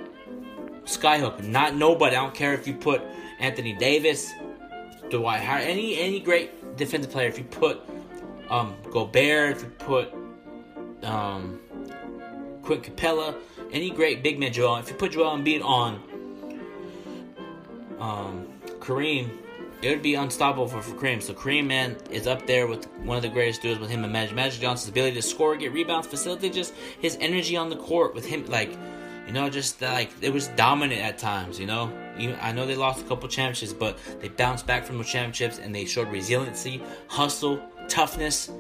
skyhook. 0.84 1.42
Not 1.42 1.74
nobody. 1.74 2.14
I 2.14 2.22
don't 2.22 2.34
care 2.34 2.54
if 2.54 2.68
you 2.68 2.74
put 2.74 3.02
Anthony 3.40 3.72
Davis, 3.72 4.30
Dwight 5.10 5.40
Howard, 5.40 5.64
any 5.64 5.98
any 5.98 6.20
great 6.20 6.76
defensive 6.76 7.10
player. 7.10 7.26
If 7.26 7.36
you 7.36 7.44
put 7.44 7.80
um, 8.48 8.76
Gobert, 8.92 9.56
if 9.56 9.62
you 9.64 9.68
put 9.70 10.14
um, 11.02 11.58
Clint 12.62 12.84
Capela, 12.84 13.34
any 13.72 13.90
great 13.90 14.22
big 14.22 14.38
man 14.38 14.52
Joel. 14.52 14.76
If 14.76 14.88
you 14.88 14.94
put 14.94 15.10
Joel 15.10 15.36
Embiid 15.36 15.64
on 15.64 16.00
um, 17.98 18.46
Kareem, 18.78 19.30
it 19.84 19.90
would 19.90 20.02
be 20.02 20.14
unstoppable 20.14 20.66
for, 20.66 20.80
for 20.80 20.96
Kareem. 20.96 21.22
So 21.22 21.34
Kareem, 21.34 21.66
man, 21.66 21.96
is 22.10 22.26
up 22.26 22.46
there 22.46 22.66
with 22.66 22.88
one 23.00 23.18
of 23.18 23.22
the 23.22 23.28
greatest 23.28 23.60
duos 23.60 23.78
with 23.78 23.90
him 23.90 24.02
and 24.02 24.12
Magic. 24.12 24.34
Magic 24.34 24.60
Johnson's 24.60 24.88
ability 24.88 25.16
to 25.16 25.22
score, 25.22 25.56
get 25.56 25.72
rebounds, 25.72 26.06
facilitate, 26.06 26.54
just 26.54 26.72
his 27.00 27.18
energy 27.20 27.54
on 27.54 27.68
the 27.68 27.76
court 27.76 28.14
with 28.14 28.24
him, 28.24 28.46
like, 28.46 28.70
you 29.26 29.32
know, 29.34 29.50
just 29.50 29.82
like 29.82 30.10
it 30.22 30.32
was 30.32 30.48
dominant 30.48 31.02
at 31.02 31.18
times. 31.18 31.60
You 31.60 31.66
know, 31.66 31.92
I 32.40 32.52
know 32.52 32.64
they 32.64 32.76
lost 32.76 33.04
a 33.04 33.08
couple 33.08 33.28
championships, 33.28 33.74
but 33.74 33.98
they 34.20 34.28
bounced 34.28 34.66
back 34.66 34.84
from 34.84 34.96
the 34.96 35.04
championships 35.04 35.58
and 35.58 35.74
they 35.74 35.84
showed 35.84 36.08
resiliency, 36.08 36.82
hustle, 37.08 37.60
toughness. 37.86 38.50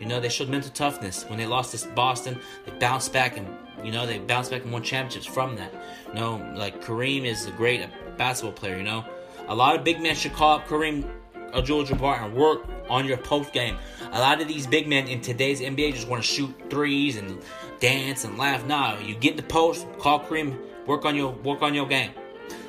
You 0.00 0.06
know, 0.06 0.20
they 0.20 0.30
showed 0.30 0.48
mental 0.48 0.70
toughness 0.70 1.24
when 1.24 1.38
they 1.38 1.46
lost 1.46 1.76
to 1.76 1.88
Boston. 1.88 2.40
They 2.64 2.72
bounced 2.78 3.12
back 3.12 3.36
and 3.36 3.46
you 3.84 3.92
know 3.92 4.06
they 4.06 4.18
bounced 4.18 4.50
back 4.50 4.62
and 4.62 4.72
won 4.72 4.82
championships 4.82 5.26
from 5.26 5.56
that. 5.56 5.72
You 6.08 6.14
know, 6.14 6.52
like 6.54 6.82
Kareem 6.82 7.24
is 7.24 7.44
a 7.44 7.50
great 7.50 7.86
basketball 8.16 8.52
player. 8.52 8.76
You 8.78 8.84
know, 8.84 9.04
a 9.48 9.54
lot 9.54 9.76
of 9.76 9.84
big 9.84 10.00
men 10.00 10.14
should 10.14 10.32
call 10.32 10.56
up 10.56 10.66
Kareem 10.66 11.08
Abdul-Jabbar 11.54 12.22
and 12.22 12.34
work 12.34 12.66
on 12.88 13.06
your 13.06 13.16
post 13.16 13.52
game. 13.52 13.76
A 14.12 14.18
lot 14.18 14.40
of 14.40 14.48
these 14.48 14.66
big 14.66 14.86
men 14.88 15.08
in 15.08 15.20
today's 15.20 15.60
NBA 15.60 15.94
just 15.94 16.08
want 16.08 16.22
to 16.22 16.28
shoot 16.28 16.54
threes 16.70 17.16
and 17.16 17.40
dance 17.80 18.24
and 18.24 18.38
laugh. 18.38 18.66
Nah, 18.66 18.98
you 18.98 19.14
get 19.14 19.36
the 19.36 19.42
post, 19.42 19.86
call 19.98 20.20
Kareem, 20.20 20.58
work 20.86 21.04
on 21.04 21.16
your 21.16 21.32
work 21.32 21.62
on 21.62 21.74
your 21.74 21.86
game. 21.86 22.10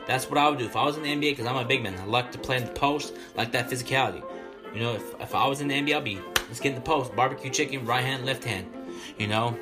That's 0.05 0.29
what 0.29 0.37
I 0.37 0.49
would 0.49 0.59
do 0.59 0.65
if 0.65 0.75
I 0.75 0.85
was 0.85 0.97
in 0.97 1.03
the 1.03 1.09
NBA 1.09 1.31
because 1.31 1.45
I'm 1.45 1.57
a 1.57 1.65
big 1.65 1.83
man. 1.83 1.99
I 1.99 2.05
like 2.05 2.31
to 2.31 2.37
play 2.37 2.57
in 2.57 2.65
the 2.65 2.71
post, 2.71 3.13
like 3.35 3.51
that 3.51 3.69
physicality. 3.69 4.23
You 4.73 4.79
know, 4.79 4.93
if, 4.93 5.21
if 5.21 5.35
I 5.35 5.47
was 5.47 5.61
in 5.61 5.67
the 5.67 5.75
NBA, 5.75 5.97
I'd 5.97 6.03
be 6.03 6.19
let's 6.47 6.59
get 6.59 6.69
in 6.69 6.75
the 6.75 6.81
post, 6.81 7.15
barbecue 7.15 7.51
chicken, 7.51 7.85
right 7.85 8.03
hand, 8.03 8.25
left 8.25 8.43
hand. 8.43 8.67
You 9.17 9.27
know, 9.27 9.57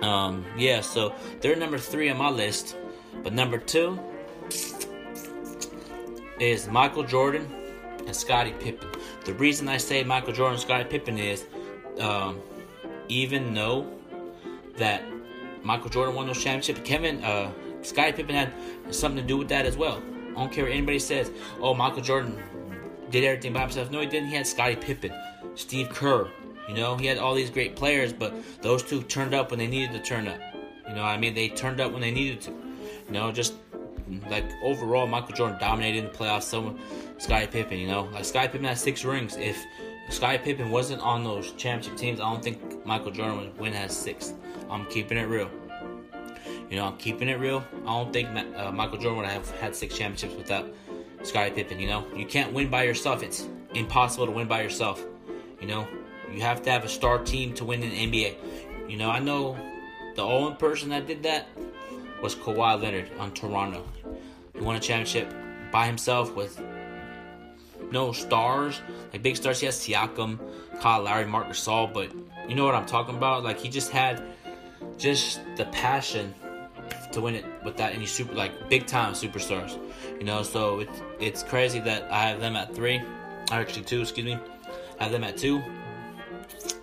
um, 0.00 0.44
yeah. 0.56 0.80
So 0.80 1.14
they're 1.40 1.56
number 1.56 1.78
three 1.78 2.08
on 2.08 2.16
my 2.16 2.30
list, 2.30 2.76
but 3.22 3.32
number 3.32 3.58
two 3.58 3.98
is 6.40 6.68
Michael 6.68 7.04
Jordan 7.04 7.50
and 8.06 8.14
Scottie 8.14 8.54
Pippen. 8.60 8.88
The 9.24 9.34
reason 9.34 9.68
I 9.68 9.76
say 9.76 10.02
Michael 10.04 10.32
Jordan 10.32 10.54
and 10.54 10.62
Scottie 10.62 10.84
Pippen 10.84 11.18
is 11.18 11.46
um, 12.00 12.40
even 13.08 13.54
though 13.54 13.86
that 14.76 15.02
Michael 15.62 15.90
Jordan 15.90 16.14
won 16.14 16.26
those 16.26 16.42
championships, 16.42 16.80
Kevin, 16.84 17.22
uh, 17.24 17.52
Scottie 17.82 18.12
Pippen 18.12 18.34
had 18.34 18.52
something 18.90 19.22
to 19.22 19.26
do 19.26 19.36
with 19.36 19.48
that 19.48 19.66
as 19.66 19.76
well. 19.76 20.02
I 20.30 20.34
don't 20.34 20.52
care 20.52 20.64
what 20.64 20.72
anybody 20.72 20.98
says. 20.98 21.30
Oh, 21.60 21.74
Michael 21.74 22.02
Jordan 22.02 22.42
did 23.10 23.24
everything 23.24 23.52
by 23.52 23.60
himself. 23.60 23.90
No, 23.90 24.00
he 24.00 24.06
didn't. 24.06 24.28
He 24.28 24.34
had 24.34 24.46
Scottie 24.46 24.76
Pippen, 24.76 25.12
Steve 25.54 25.90
Kerr. 25.90 26.28
You 26.68 26.74
know, 26.74 26.96
he 26.96 27.06
had 27.06 27.18
all 27.18 27.34
these 27.34 27.50
great 27.50 27.76
players, 27.76 28.12
but 28.12 28.34
those 28.62 28.82
two 28.82 29.02
turned 29.02 29.34
up 29.34 29.50
when 29.50 29.58
they 29.58 29.66
needed 29.66 29.92
to 29.92 30.00
turn 30.00 30.26
up. 30.26 30.40
You 30.88 30.94
know, 30.94 31.02
I 31.02 31.16
mean, 31.16 31.34
they 31.34 31.48
turned 31.48 31.80
up 31.80 31.92
when 31.92 32.00
they 32.00 32.10
needed 32.10 32.40
to. 32.42 32.50
You 32.50 33.12
know, 33.12 33.32
just 33.32 33.54
like 34.28 34.44
overall, 34.62 35.06
Michael 35.06 35.34
Jordan 35.34 35.58
dominated 35.58 35.98
in 35.98 36.04
the 36.04 36.10
playoffs. 36.10 36.44
So 36.44 36.76
Scottie 37.18 37.46
Pippen, 37.46 37.78
you 37.78 37.86
know, 37.86 38.02
like 38.12 38.24
Scottie 38.24 38.48
Pippen 38.48 38.64
had 38.64 38.78
six 38.78 39.04
rings. 39.04 39.36
If 39.36 39.56
Scottie 40.10 40.38
Pippen 40.38 40.70
wasn't 40.70 41.02
on 41.02 41.24
those 41.24 41.52
championship 41.52 41.96
teams, 41.98 42.20
I 42.20 42.30
don't 42.30 42.42
think 42.42 42.84
Michael 42.84 43.10
Jordan 43.10 43.38
would 43.38 43.58
win 43.58 43.74
as 43.74 43.96
six. 43.96 44.34
I'm 44.70 44.86
keeping 44.86 45.18
it 45.18 45.24
real. 45.24 45.50
You 46.70 46.76
know, 46.76 46.86
I'm 46.86 46.96
keeping 46.96 47.28
it 47.28 47.38
real. 47.38 47.62
I 47.82 47.86
don't 47.86 48.12
think 48.12 48.28
uh, 48.56 48.72
Michael 48.72 48.98
Jordan 48.98 49.18
would 49.18 49.26
have 49.26 49.50
had 49.60 49.76
six 49.76 49.96
championships 49.96 50.34
without 50.34 50.72
Scottie 51.22 51.50
Pippen. 51.50 51.78
You 51.78 51.88
know, 51.88 52.06
you 52.16 52.26
can't 52.26 52.52
win 52.52 52.70
by 52.70 52.84
yourself. 52.84 53.22
It's 53.22 53.46
impossible 53.74 54.26
to 54.26 54.32
win 54.32 54.48
by 54.48 54.62
yourself. 54.62 55.04
You 55.60 55.66
know, 55.66 55.86
you 56.32 56.40
have 56.40 56.62
to 56.62 56.70
have 56.70 56.84
a 56.84 56.88
star 56.88 57.18
team 57.18 57.54
to 57.54 57.64
win 57.64 57.82
in 57.82 57.90
the 57.90 58.24
NBA. 58.24 58.36
You 58.88 58.96
know, 58.96 59.10
I 59.10 59.18
know 59.18 59.56
the 60.14 60.22
only 60.22 60.54
person 60.56 60.88
that 60.90 61.06
did 61.06 61.22
that 61.22 61.46
was 62.22 62.34
Kawhi 62.34 62.80
Leonard 62.80 63.10
on 63.18 63.32
Toronto. 63.32 63.84
He 64.62 64.66
won 64.66 64.76
a 64.76 64.80
championship 64.80 65.34
by 65.72 65.86
himself 65.86 66.36
with 66.36 66.62
no 67.90 68.12
stars, 68.12 68.80
like 69.12 69.20
big 69.20 69.34
stars. 69.34 69.58
He 69.58 69.66
has 69.66 69.74
Siakam, 69.74 70.38
Kyle 70.80 71.02
Lowry, 71.02 71.26
Marc 71.26 71.48
Gasol, 71.48 71.92
but 71.92 72.12
you 72.48 72.54
know 72.54 72.64
what 72.64 72.76
I'm 72.76 72.86
talking 72.86 73.16
about. 73.16 73.42
Like 73.42 73.58
he 73.58 73.68
just 73.68 73.90
had 73.90 74.22
just 74.98 75.40
the 75.56 75.64
passion 75.72 76.32
to 77.10 77.20
win 77.20 77.34
it 77.34 77.44
without 77.64 77.92
any 77.92 78.06
super 78.06 78.34
like 78.34 78.68
big 78.68 78.86
time 78.86 79.14
superstars. 79.14 79.76
You 80.20 80.24
know, 80.24 80.44
so 80.44 80.78
it's 80.78 81.02
it's 81.18 81.42
crazy 81.42 81.80
that 81.80 82.08
I 82.12 82.28
have 82.28 82.38
them 82.38 82.54
at 82.54 82.72
three, 82.72 83.02
actually 83.50 83.82
two, 83.82 84.02
excuse 84.02 84.26
me. 84.26 84.38
I 85.00 85.02
have 85.02 85.10
them 85.10 85.24
at 85.24 85.36
two. 85.36 85.60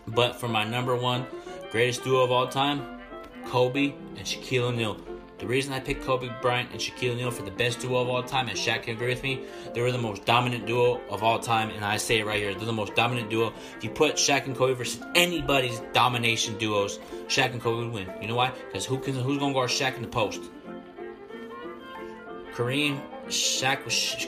But 0.05 0.35
for 0.35 0.49
my 0.49 0.65
number 0.65 0.97
one 0.97 1.25
greatest 1.71 2.03
duo 2.03 2.25
of 2.25 2.31
all 2.33 2.49
time, 2.49 2.99
Kobe 3.45 3.93
and 4.17 4.25
Shaquille 4.27 4.63
O'Neal. 4.63 4.97
The 5.39 5.47
reason 5.47 5.71
I 5.71 5.79
picked 5.79 6.03
Kobe 6.03 6.29
Bryant 6.41 6.71
and 6.73 6.81
Shaquille 6.81 7.13
O'Neal 7.13 7.31
for 7.31 7.43
the 7.43 7.51
best 7.51 7.79
duo 7.79 8.01
of 8.01 8.09
all 8.09 8.21
time, 8.21 8.49
and 8.49 8.57
Shaq 8.57 8.83
can 8.83 8.95
agree 8.95 9.07
with 9.07 9.23
me, 9.23 9.45
they 9.73 9.81
were 9.81 9.91
the 9.93 9.97
most 9.97 10.25
dominant 10.25 10.65
duo 10.65 10.99
of 11.09 11.23
all 11.23 11.39
time, 11.39 11.69
and 11.69 11.85
I 11.85 11.95
say 11.95 12.19
it 12.19 12.25
right 12.25 12.39
here, 12.39 12.53
they're 12.53 12.65
the 12.65 12.73
most 12.73 12.93
dominant 12.93 13.29
duo. 13.29 13.53
If 13.77 13.83
you 13.85 13.89
put 13.89 14.15
Shaq 14.15 14.47
and 14.47 14.55
Kobe 14.55 14.73
versus 14.73 15.01
anybody's 15.15 15.79
domination 15.93 16.57
duos, 16.57 16.99
Shaq 17.27 17.53
and 17.53 17.61
Kobe 17.61 17.85
would 17.85 17.93
win. 17.93 18.11
You 18.21 18.27
know 18.27 18.35
why? 18.35 18.51
Because 18.67 18.85
who 18.85 18.99
can 18.99 19.15
who's 19.15 19.37
gonna 19.37 19.53
guard 19.53 19.69
Shaq 19.69 19.95
in 19.95 20.01
the 20.01 20.09
post? 20.09 20.41
Kareem, 22.53 23.01
Shaq 23.27 23.83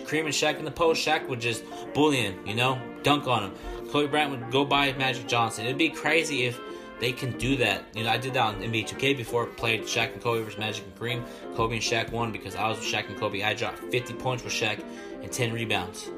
Kareem 0.05 0.25
and 0.25 0.29
Shaq 0.29 0.59
in 0.59 0.63
the 0.63 0.71
post. 0.71 1.05
Shaq 1.05 1.27
would 1.27 1.41
just 1.41 1.65
bully 1.93 2.21
him, 2.21 2.47
you 2.47 2.55
know, 2.55 2.81
dunk 3.03 3.27
on 3.27 3.43
him. 3.43 3.53
Kobe 3.89 4.07
Bryant 4.07 4.31
would 4.31 4.49
go 4.49 4.63
by 4.63 4.93
Magic 4.93 5.27
Johnson. 5.27 5.65
It'd 5.65 5.77
be 5.77 5.89
crazy 5.89 6.45
if 6.45 6.57
they 7.01 7.11
can 7.11 7.35
do 7.39 7.57
that. 7.57 7.83
You 7.95 8.03
know, 8.03 8.11
I 8.11 8.17
did 8.17 8.35
that 8.35 8.45
on 8.45 8.61
NBA 8.61 8.87
2K 8.87 9.17
before. 9.17 9.47
Played 9.47 9.81
Shaq 9.83 10.13
and 10.13 10.21
Kobe 10.21 10.43
versus 10.43 10.59
Magic 10.59 10.85
and 10.85 10.95
Kareem. 10.95 11.25
Kobe 11.55 11.73
and 11.73 11.83
Shaq 11.83 12.11
won 12.11 12.31
because 12.31 12.55
I 12.55 12.69
was 12.69 12.77
with 12.77 12.87
Shaq 12.87 13.09
and 13.09 13.17
Kobe. 13.17 13.41
I 13.41 13.55
dropped 13.55 13.79
50 13.79 14.13
points 14.13 14.43
with 14.43 14.53
Shaq 14.53 14.83
and 15.21 15.31
10 15.31 15.51
rebounds. 15.51 16.11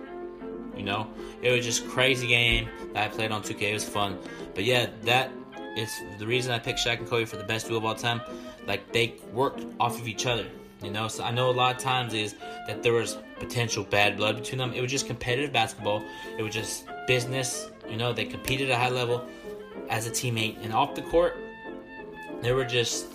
You 0.75 0.83
know, 0.83 1.07
it 1.41 1.51
was 1.51 1.65
just 1.65 1.87
crazy 1.87 2.27
game 2.27 2.67
that 2.93 3.05
I 3.05 3.07
played 3.07 3.31
on 3.31 3.41
2K. 3.41 3.61
It 3.61 3.73
was 3.73 3.87
fun. 3.87 4.19
But 4.53 4.65
yeah, 4.65 4.89
that 5.03 5.31
is 5.77 5.89
the 6.19 6.27
reason 6.27 6.51
I 6.51 6.59
picked 6.59 6.79
Shaq 6.79 6.99
and 6.99 7.07
Kobe 7.07 7.23
for 7.23 7.37
the 7.37 7.45
best 7.45 7.69
duo 7.69 7.77
of 7.77 7.85
all 7.85 7.95
time. 7.95 8.19
Like 8.67 8.91
they 8.91 9.15
worked 9.31 9.65
off 9.79 9.97
of 9.99 10.07
each 10.07 10.25
other. 10.25 10.45
You 10.83 10.91
know, 10.91 11.07
so 11.07 11.23
I 11.23 11.31
know 11.31 11.49
a 11.49 11.51
lot 11.51 11.77
of 11.77 11.81
times 11.81 12.13
is 12.13 12.35
that 12.67 12.83
there 12.83 12.91
was 12.91 13.17
potential 13.39 13.85
bad 13.85 14.17
blood 14.17 14.35
between 14.35 14.57
them. 14.57 14.73
It 14.73 14.81
was 14.81 14.91
just 14.91 15.07
competitive 15.07 15.53
basketball. 15.53 16.03
It 16.37 16.43
was 16.43 16.53
just 16.53 16.85
business. 17.07 17.69
You 17.89 17.95
know, 17.95 18.11
they 18.11 18.25
competed 18.25 18.69
at 18.69 18.75
a 18.75 18.77
high 18.77 18.89
level 18.89 19.25
as 19.89 20.07
a 20.07 20.11
teammate, 20.11 20.63
and 20.63 20.73
off 20.73 20.95
the 20.95 21.01
court, 21.01 21.37
they 22.41 22.51
were 22.51 22.65
just 22.65 23.07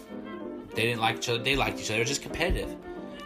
they 0.75 0.83
didn't 0.83 1.01
like 1.01 1.17
each 1.17 1.29
other. 1.29 1.43
They 1.43 1.57
liked 1.57 1.81
each 1.81 1.87
other. 1.87 1.95
They 1.95 2.01
were 2.01 2.05
just 2.05 2.23
competitive. 2.23 2.75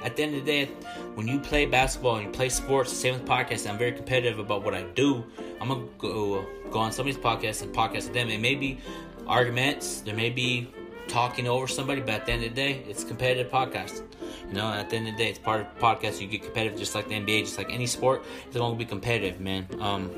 At 0.03 0.17
the 0.17 0.23
end 0.25 0.35
of 0.35 0.45
the 0.45 0.51
day, 0.51 0.67
when 1.15 1.29
you 1.29 1.39
play 1.39 1.65
basketball 1.67 2.17
and 2.17 2.27
you 2.27 2.33
play 2.33 2.49
sports, 2.49 2.93
same 2.93 3.15
with 3.15 3.25
podcasts. 3.25 3.69
I'm 3.69 3.79
very 3.79 3.93
competitive 3.93 4.39
about 4.39 4.65
what 4.65 4.75
I 4.75 4.83
do. 4.83 5.25
I'm 5.61 5.69
gonna 5.69 5.85
go 5.99 6.47
go 6.71 6.79
on 6.79 6.93
somebody's 6.93 7.21
podcast 7.21 7.63
and 7.63 7.75
podcast 7.75 8.05
with 8.05 8.15
them. 8.15 8.29
It 8.31 8.41
may 8.41 8.55
be 8.55 8.79
arguments. 9.27 10.01
There 10.01 10.15
may 10.15 10.31
be 10.31 10.73
talking 11.09 11.47
over 11.47 11.69
somebody, 11.69 12.01
but 12.01 12.11
at 12.11 12.27
the 12.27 12.33
end 12.33 12.45
of 12.45 12.51
the 12.51 12.57
day, 12.57 12.85
it's 12.89 13.05
competitive 13.05 13.53
podcast. 13.53 14.03
You 14.49 14.55
know, 14.55 14.73
at 14.73 14.91
the 14.91 14.97
end 14.97 15.09
of 15.09 15.17
the 15.17 15.25
day, 15.25 15.31
it's 15.31 15.39
part 15.39 15.61
of 15.61 15.79
podcast. 15.79 16.21
You 16.21 16.27
get 16.27 16.43
competitive, 16.43 16.79
just 16.79 16.95
like 16.95 17.09
the 17.09 17.15
NBA, 17.15 17.41
just 17.41 17.59
like 17.59 17.71
any 17.71 17.87
sport. 17.87 18.25
It's 18.47 18.57
gonna 18.57 18.75
be 18.75 18.85
competitive, 18.85 19.41
man. 19.41 19.69
Um, 19.79 20.11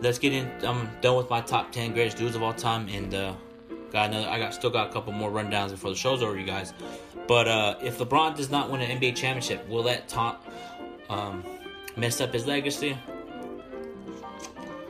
let's 0.00 0.18
get 0.18 0.32
in. 0.32 0.50
I'm 0.62 0.88
done 1.00 1.16
with 1.16 1.30
my 1.30 1.40
top 1.40 1.72
ten 1.72 1.92
greatest 1.92 2.16
dudes 2.16 2.36
of 2.36 2.42
all 2.42 2.52
time, 2.52 2.88
and 2.88 3.14
uh, 3.14 3.34
got 3.92 4.10
another. 4.10 4.28
I 4.28 4.38
got 4.38 4.54
still 4.54 4.70
got 4.70 4.90
a 4.90 4.92
couple 4.92 5.12
more 5.12 5.30
rundowns 5.30 5.70
before 5.70 5.90
the 5.90 5.96
show's 5.96 6.22
over, 6.22 6.38
you 6.38 6.46
guys. 6.46 6.72
But 7.26 7.48
uh, 7.48 7.76
if 7.82 7.98
LeBron 7.98 8.36
does 8.36 8.50
not 8.50 8.70
win 8.70 8.80
an 8.80 8.98
NBA 8.98 9.16
championship, 9.16 9.68
will 9.68 9.82
that 9.84 10.08
Tom 10.08 10.36
um, 11.08 11.44
mess 11.96 12.20
up 12.20 12.32
his 12.32 12.46
legacy? 12.46 12.96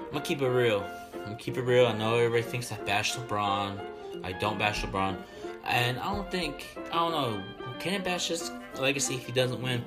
I'm 0.06 0.12
gonna 0.12 0.24
keep 0.24 0.42
it 0.42 0.48
real. 0.48 0.84
I'm 1.14 1.24
gonna 1.24 1.36
keep 1.36 1.56
it 1.56 1.62
real. 1.62 1.86
I 1.86 1.92
know 1.92 2.16
everybody 2.16 2.42
thinks 2.42 2.70
I 2.72 2.76
bash 2.78 3.14
LeBron. 3.16 3.80
I 4.22 4.32
don't 4.32 4.58
bash 4.58 4.82
LeBron, 4.82 5.16
and 5.64 5.98
I 5.98 6.12
don't 6.12 6.30
think 6.30 6.78
I 6.92 6.96
don't 6.96 7.12
know. 7.12 7.42
Can 7.78 7.94
it 7.94 8.04
bash 8.04 8.28
his 8.28 8.50
legacy 8.78 9.14
if 9.16 9.26
he 9.26 9.32
doesn't 9.32 9.60
win? 9.60 9.84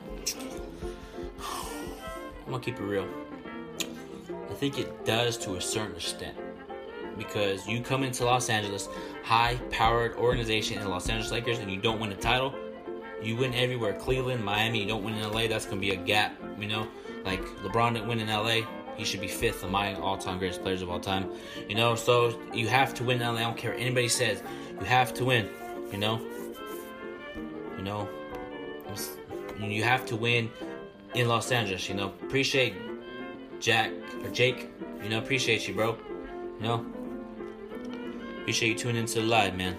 I'm 1.40 2.52
gonna 2.52 2.60
keep 2.60 2.80
it 2.80 2.84
real. 2.84 3.08
Think 4.60 4.78
it 4.78 5.06
does 5.06 5.38
to 5.38 5.56
a 5.56 5.62
certain 5.62 5.96
extent 5.96 6.38
because 7.18 7.66
you 7.66 7.82
come 7.82 8.04
into 8.04 8.26
Los 8.26 8.50
Angeles, 8.50 8.90
high-powered 9.24 10.16
organization 10.18 10.80
in 10.80 10.90
Los 10.90 11.08
Angeles 11.08 11.32
Lakers, 11.32 11.60
and 11.60 11.72
you 11.72 11.80
don't 11.80 12.00
win 12.00 12.12
a 12.12 12.16
title. 12.16 12.54
You 13.22 13.38
win 13.38 13.54
everywhere. 13.54 13.94
Cleveland, 13.94 14.44
Miami, 14.44 14.82
you 14.82 14.88
don't 14.88 15.04
win 15.04 15.16
in 15.16 15.24
LA. 15.32 15.48
That's 15.48 15.66
gonna 15.66 15.80
be 15.80 15.92
a 15.92 15.96
gap. 15.96 16.38
You 16.60 16.68
know, 16.68 16.88
like 17.24 17.42
LeBron 17.64 17.94
didn't 17.94 18.10
win 18.10 18.20
in 18.20 18.28
LA. 18.28 18.68
He 18.98 19.06
should 19.06 19.22
be 19.22 19.30
fifth 19.30 19.64
on 19.64 19.72
my 19.72 19.96
all-time 19.96 20.40
greatest 20.40 20.62
players 20.62 20.82
of 20.82 20.90
all 20.90 21.00
time. 21.00 21.32
You 21.70 21.76
know, 21.76 21.96
so 21.96 22.38
you 22.54 22.68
have 22.68 22.94
to 22.96 23.06
win 23.06 23.22
in 23.22 23.28
LA. 23.28 23.40
I 23.40 23.44
don't 23.44 23.58
care 23.58 23.72
what 23.72 23.80
anybody 23.80 24.10
says. 24.10 24.44
You 24.78 24.86
have 24.86 25.14
to 25.16 25.26
win. 25.26 25.50
You 25.92 26.00
know. 26.00 26.22
You 27.78 27.84
know. 27.84 28.10
You 29.58 29.84
have 29.84 30.06
to 30.08 30.18
win 30.18 30.50
in 31.16 31.30
Los 31.30 31.50
Angeles. 31.52 31.88
You 31.88 31.96
know. 31.96 32.14
Appreciate 32.24 32.74
Jack 33.60 33.92
or 34.24 34.30
Jake. 34.30 34.70
You 35.04 35.10
know. 35.10 35.20
Appreciate 35.20 35.68
you, 35.68 35.74
bro. 35.74 35.98
You 36.60 36.64
know. 36.64 36.86
Appreciate 38.42 38.70
you 38.70 38.76
tuning 38.76 39.02
into 39.02 39.22
the 39.22 39.28
live, 39.28 39.56
man. 39.56 39.78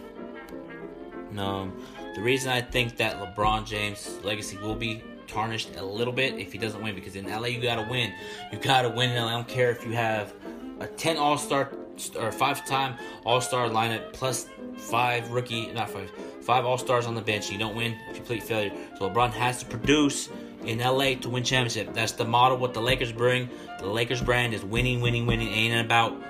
No, 1.32 1.46
um, 1.46 1.86
the 2.14 2.22
reason 2.22 2.50
I 2.50 2.60
think 2.60 2.96
that 2.96 3.16
LeBron 3.20 3.66
James' 3.66 4.18
legacy 4.24 4.56
will 4.58 4.74
be 4.74 5.02
tarnished 5.26 5.76
a 5.76 5.84
little 5.84 6.12
bit 6.12 6.38
if 6.38 6.52
he 6.52 6.58
doesn't 6.58 6.82
win, 6.82 6.94
because 6.94 7.16
in 7.16 7.26
LA 7.26 7.48
you 7.48 7.60
gotta 7.60 7.86
win. 7.88 8.12
You 8.52 8.58
gotta 8.58 8.88
win 8.88 9.10
in 9.10 9.16
LA. 9.16 9.28
I 9.28 9.32
don't 9.32 9.48
care 9.48 9.70
if 9.70 9.84
you 9.86 9.92
have 9.92 10.34
a 10.80 10.86
10 10.86 11.16
All 11.16 11.38
Star 11.38 11.72
or 12.18 12.32
five 12.32 12.64
time 12.66 12.96
All 13.24 13.40
Star 13.40 13.68
lineup 13.68 14.12
plus 14.12 14.48
five 14.76 15.30
rookie, 15.30 15.70
not 15.72 15.90
five, 15.90 16.10
five 16.42 16.64
All 16.64 16.78
Stars 16.78 17.06
on 17.06 17.14
the 17.14 17.20
bench. 17.20 17.50
You 17.50 17.58
don't 17.58 17.76
win, 17.76 17.92
if 18.08 18.08
you 18.08 18.14
complete 18.14 18.42
failure. 18.42 18.72
So 18.98 19.08
LeBron 19.08 19.32
has 19.32 19.58
to 19.60 19.66
produce 19.66 20.28
in 20.64 20.78
LA 20.78 21.14
to 21.14 21.28
win 21.28 21.44
championship. 21.44 21.94
That's 21.94 22.12
the 22.12 22.24
model. 22.24 22.58
What 22.58 22.74
the 22.74 22.80
Lakers 22.80 23.12
bring. 23.12 23.48
The 23.78 23.86
Lakers 23.86 24.20
brand 24.20 24.54
is 24.54 24.64
winning, 24.64 25.00
winning, 25.00 25.26
winning. 25.26 25.48
Ain't 25.48 25.84
about 25.84 26.20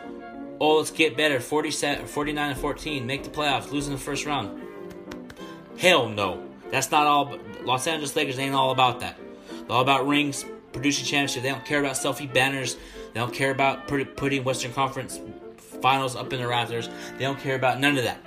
oh 0.60 0.78
let's 0.78 0.90
get 0.90 1.16
better. 1.16 1.40
47, 1.40 2.06
49 2.06 2.50
and 2.50 2.60
14, 2.60 3.06
make 3.06 3.24
the 3.24 3.30
playoffs, 3.30 3.70
losing 3.70 3.92
the 3.92 3.98
first 3.98 4.26
round. 4.26 4.62
Hell 5.78 6.08
no. 6.08 6.46
That's 6.70 6.90
not 6.90 7.06
all. 7.06 7.38
Los 7.64 7.86
Angeles 7.86 8.14
Lakers 8.14 8.38
ain't 8.38 8.54
all 8.54 8.70
about 8.70 9.00
that. 9.00 9.18
They're 9.50 9.76
all 9.76 9.82
about 9.82 10.06
rings, 10.06 10.44
producing 10.72 11.04
championships. 11.04 11.42
They 11.42 11.50
don't 11.50 11.64
care 11.64 11.80
about 11.80 11.94
selfie 11.94 12.32
banners. 12.32 12.76
They 13.12 13.20
don't 13.20 13.34
care 13.34 13.50
about 13.50 13.88
putting 13.88 14.44
Western 14.44 14.72
Conference 14.72 15.18
finals 15.80 16.14
up 16.14 16.32
in 16.32 16.40
the 16.40 16.46
rafters. 16.46 16.88
They 17.18 17.24
don't 17.24 17.40
care 17.40 17.56
about 17.56 17.80
none 17.80 17.98
of 17.98 18.04
that. 18.04 18.24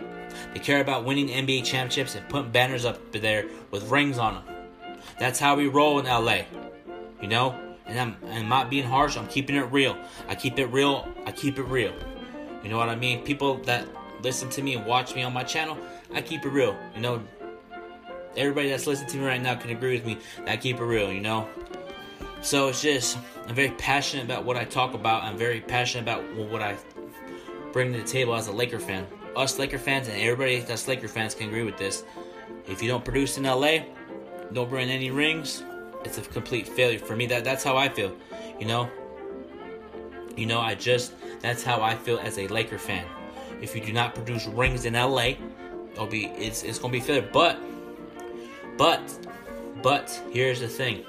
They 0.54 0.60
care 0.60 0.82
about 0.82 1.06
winning 1.06 1.30
NBA 1.30 1.64
championships 1.64 2.16
and 2.16 2.28
putting 2.28 2.52
banners 2.52 2.86
up 2.86 3.12
there 3.12 3.46
with 3.72 3.90
rings 3.90 4.18
on 4.18 4.36
them. 4.36 4.53
That's 5.20 5.40
how 5.40 5.56
we 5.56 5.68
roll 5.68 6.00
in 6.00 6.06
LA. 6.06 6.42
You 7.22 7.28
know? 7.28 7.60
And 7.86 8.00
I'm, 8.00 8.18
I'm 8.32 8.50
not 8.50 8.70
being 8.70 8.86
harsh. 8.86 9.18
I'm 9.18 9.28
keeping 9.28 9.56
it 9.56 9.72
real. 9.72 9.98
I 10.28 10.36
keep 10.36 10.58
it 10.58 10.68
real. 10.68 11.08
I 11.26 11.32
keep 11.32 11.60
it 11.60 11.64
real. 11.64 11.94
You 12.64 12.70
know 12.70 12.78
what 12.78 12.90
I 12.90 12.96
mean? 12.96 13.24
People 13.24 13.56
that 13.64 13.88
listen 14.22 14.50
to 14.52 14.62
me 14.62 14.76
and 14.76 14.86
watch 14.86 15.16
me 15.16 15.24
on 15.24 15.34
my 15.34 15.44
channel, 15.44 15.78
I 16.14 16.22
keep 16.22 16.46
it 16.46 16.50
real. 16.50 16.78
You 16.96 17.02
know, 17.02 17.22
everybody 18.38 18.70
that's 18.70 18.88
listening 18.88 19.10
to 19.12 19.18
me 19.18 19.26
right 19.26 19.42
now 19.42 19.56
can 19.56 19.70
agree 19.72 19.96
with 19.96 20.06
me 20.06 20.18
that 20.38 20.50
I 20.50 20.58
keep 20.58 20.80
it 20.80 20.84
real, 20.84 21.12
you 21.12 21.22
know? 21.22 21.48
So 22.42 22.68
it's 22.68 22.82
just, 22.82 23.18
I'm 23.48 23.56
very 23.56 23.72
passionate 23.72 24.26
about 24.26 24.44
what 24.44 24.58
I 24.58 24.66
talk 24.66 24.94
about. 24.94 25.24
I'm 25.24 25.38
very 25.38 25.62
passionate 25.62 26.04
about 26.04 26.24
what 26.36 26.62
I 26.62 26.78
bring 27.72 27.94
to 27.94 28.00
the 28.00 28.06
table 28.06 28.36
as 28.36 28.48
a 28.48 28.52
Laker 28.52 28.80
fan. 28.80 29.08
Us 29.36 29.58
Laker 29.58 29.80
fans 29.80 30.08
and 30.08 30.22
everybody 30.22 30.60
that's 30.60 30.88
Laker 30.88 31.08
fans 31.08 31.36
can 31.36 31.48
agree 31.48 31.64
with 31.64 31.78
this. 31.78 32.04
If 32.68 32.82
you 32.82 32.88
don't 32.88 33.04
produce 33.04 33.38
in 33.38 33.44
LA, 33.44 33.80
don't 34.54 34.70
bring 34.70 34.90
any 34.90 35.12
rings, 35.12 35.64
it's 36.06 36.18
a 36.18 36.22
complete 36.22 36.68
failure 36.68 37.00
for 37.00 37.16
me. 37.16 37.26
That 37.26 37.44
that's 37.44 37.64
how 37.64 37.78
I 37.78 37.90
feel. 37.90 38.16
You 38.60 38.68
know? 38.68 38.90
You 40.36 40.46
know, 40.46 40.60
I 40.60 40.76
just 40.76 41.14
that's 41.42 41.64
how 41.64 41.82
I 41.82 41.96
feel 41.96 42.20
as 42.20 42.38
a 42.38 42.48
Laker 42.48 42.78
fan. 42.78 43.06
If 43.62 43.76
you 43.76 43.82
do 43.82 43.94
not 43.94 44.16
produce 44.16 44.46
rings 44.48 44.86
in 44.86 44.94
LA, 44.94 45.36
it'll 45.94 46.08
be 46.08 46.26
it's 46.26 46.64
it's 46.64 46.80
gonna 46.80 46.92
be 46.92 47.00
failure. 47.00 47.30
But 47.32 47.58
but 48.78 49.02
but 49.82 50.22
here's 50.32 50.60
the 50.60 50.68
thing. 50.68 51.06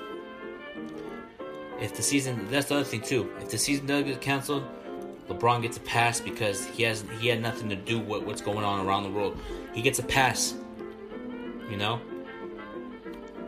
If 1.80 1.96
the 1.96 2.02
season 2.02 2.48
that's 2.50 2.68
the 2.68 2.76
other 2.76 2.85
thing 2.85 3.00
too. 3.00 3.33
If 3.40 3.50
the 3.50 3.59
season 3.59 3.87
does 3.87 4.04
get 4.04 4.20
canceled, 4.20 4.64
LeBron 5.28 5.62
gets 5.62 5.78
a 5.78 5.80
pass 5.80 6.20
because 6.20 6.66
he 6.66 6.83
has 6.83 7.04
he 7.18 7.28
had 7.28 7.40
nothing 7.40 7.68
to 7.70 7.76
do 7.76 7.98
with 7.98 8.24
what's 8.24 8.42
going 8.42 8.64
on 8.64 8.87
around 8.87 9.04
the 9.04 9.11
world. 9.11 9.38
He 9.72 9.83
gets 9.83 9.98
a 9.98 10.02
pass. 10.02 10.54
You 11.70 11.78
know? 11.78 12.00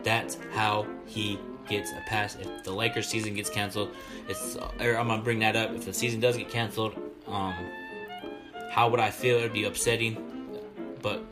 That's 0.06 0.38
how 0.52 0.86
he 1.04 1.36
gets 1.68 1.90
a 1.90 2.00
pass. 2.06 2.36
If 2.36 2.62
the 2.62 2.70
Lakers 2.70 3.08
season 3.08 3.34
gets 3.34 3.50
canceled, 3.50 3.90
it's 4.28 4.56
I'm 4.78 5.08
gonna 5.08 5.20
bring 5.20 5.40
that 5.40 5.56
up. 5.56 5.72
If 5.72 5.84
the 5.84 5.92
season 5.92 6.20
does 6.20 6.36
get 6.36 6.48
canceled, 6.48 6.94
um, 7.26 7.52
how 8.70 8.88
would 8.88 9.00
I 9.00 9.10
feel? 9.10 9.38
It'd 9.38 9.52
be 9.52 9.64
upsetting, 9.64 10.14
but 11.02 11.24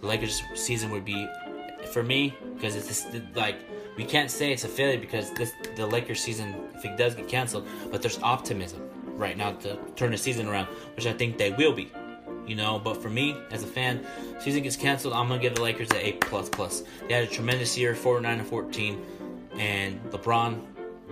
the 0.00 0.08
Lakers 0.08 0.42
season 0.56 0.90
would 0.90 1.04
be 1.04 1.28
for 1.92 2.02
me 2.02 2.34
because 2.56 2.74
it's 2.74 3.06
like 3.36 3.54
we 3.96 4.04
can't 4.04 4.32
say 4.32 4.52
it's 4.52 4.64
a 4.64 4.68
failure 4.68 4.98
because 4.98 5.32
this 5.34 5.52
the 5.76 5.86
Lakers 5.86 6.20
season 6.20 6.56
if 6.74 6.84
it 6.84 6.96
does 6.96 7.14
get 7.14 7.28
canceled, 7.28 7.68
but 7.92 8.02
there's 8.02 8.18
optimism 8.20 8.80
right 9.14 9.36
now 9.36 9.52
to 9.52 9.78
turn 9.94 10.10
the 10.10 10.18
season 10.18 10.48
around, 10.48 10.66
which 10.96 11.06
I 11.06 11.12
think 11.12 11.38
they 11.38 11.52
will 11.52 11.72
be. 11.72 11.92
You 12.48 12.56
know, 12.56 12.78
but 12.78 13.02
for 13.02 13.10
me 13.10 13.36
as 13.50 13.62
a 13.62 13.66
fan, 13.66 14.06
season 14.40 14.62
gets 14.62 14.74
canceled, 14.74 15.12
I'm 15.12 15.28
gonna 15.28 15.40
give 15.40 15.54
the 15.54 15.62
Lakers 15.62 15.90
an 15.90 15.98
A 15.98 16.12
plus 16.12 16.48
plus. 16.48 16.82
They 17.06 17.14
had 17.14 17.24
a 17.24 17.26
tremendous 17.26 17.76
year, 17.76 17.94
49 17.94 18.38
and 18.38 18.48
14, 18.48 19.06
and 19.58 20.02
LeBron, 20.10 20.62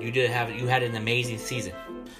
you 0.01 0.11
did 0.11 0.31
have 0.31 0.51
you 0.55 0.67
had 0.67 0.83
an 0.83 0.97
amazing 0.97 1.39
season. 1.39 1.75